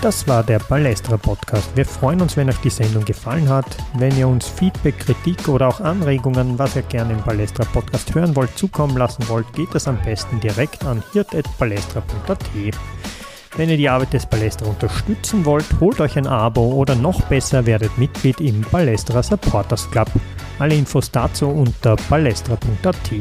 Das 0.04 0.28
war 0.28 0.44
der 0.44 0.60
Balestra 0.60 1.16
Podcast. 1.16 1.78
Wir 1.78 1.86
freuen 1.86 2.20
uns, 2.20 2.36
wenn 2.36 2.50
euch 2.50 2.58
die 2.58 2.70
Sendung 2.70 3.06
gefallen 3.06 3.48
hat. 3.48 3.78
Wenn 3.96 4.14
ihr 4.18 4.28
uns 4.28 4.50
Feedback, 4.50 5.00
Kritik 5.00 5.48
oder 5.48 5.70
auch 5.70 5.80
Anregungen, 5.80 6.60
was 6.60 6.76
ihr 6.76 6.82
gerne 6.82 7.14
im 7.14 7.24
Balestra 7.24 7.64
Podcast 7.64 8.14
hören 8.14 8.36
wollt, 8.36 8.58
zukommen 8.58 8.98
lassen 8.98 9.26
wollt, 9.30 9.54
geht 9.54 9.74
das 9.74 9.88
am 9.88 9.98
besten 10.02 10.42
direkt 10.42 10.84
an 10.84 11.02
hirt.balestra.at. 11.14 12.38
Wenn 13.56 13.70
ihr 13.70 13.78
die 13.78 13.90
Arbeit 13.90 14.14
des 14.14 14.26
Balestra 14.26 14.66
unterstützen 14.66 15.46
wollt, 15.46 15.66
holt 15.80 16.02
euch 16.02 16.18
ein 16.18 16.26
Abo 16.26 16.74
oder 16.74 16.96
noch 16.96 17.22
besser 17.22 17.68
werdet 17.68 17.96
Mitglied 18.00 18.42
im 18.42 18.62
Balestra 18.62 19.22
Supporters 19.22 19.90
Club. 19.92 20.10
Alle 20.58 20.74
Infos 20.74 21.12
dazu 21.12 21.50
unter 21.50 21.96
balestra.at. 22.10 23.12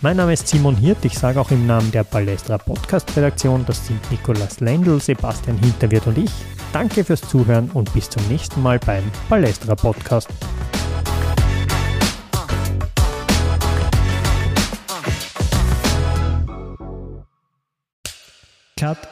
Mein 0.00 0.16
Name 0.16 0.32
ist 0.32 0.48
Simon 0.48 0.74
Hirt, 0.76 1.04
ich 1.04 1.18
sage 1.18 1.38
auch 1.38 1.50
im 1.50 1.66
Namen 1.66 1.92
der 1.92 2.02
Balestra 2.02 2.56
Podcast 2.56 3.14
Redaktion, 3.14 3.64
das 3.66 3.86
sind 3.86 4.00
Nikolas 4.10 4.60
Lendl, 4.60 4.98
Sebastian 5.00 5.58
Hinterwirt 5.58 6.06
und 6.06 6.16
ich. 6.16 6.30
Danke 6.72 7.04
fürs 7.04 7.20
Zuhören 7.20 7.70
und 7.74 7.92
bis 7.92 8.08
zum 8.08 8.26
nächsten 8.28 8.62
Mal 8.62 8.78
beim 8.78 9.04
Palestra 9.28 9.74
Podcast. 9.74 10.30
Cut. 18.80 19.11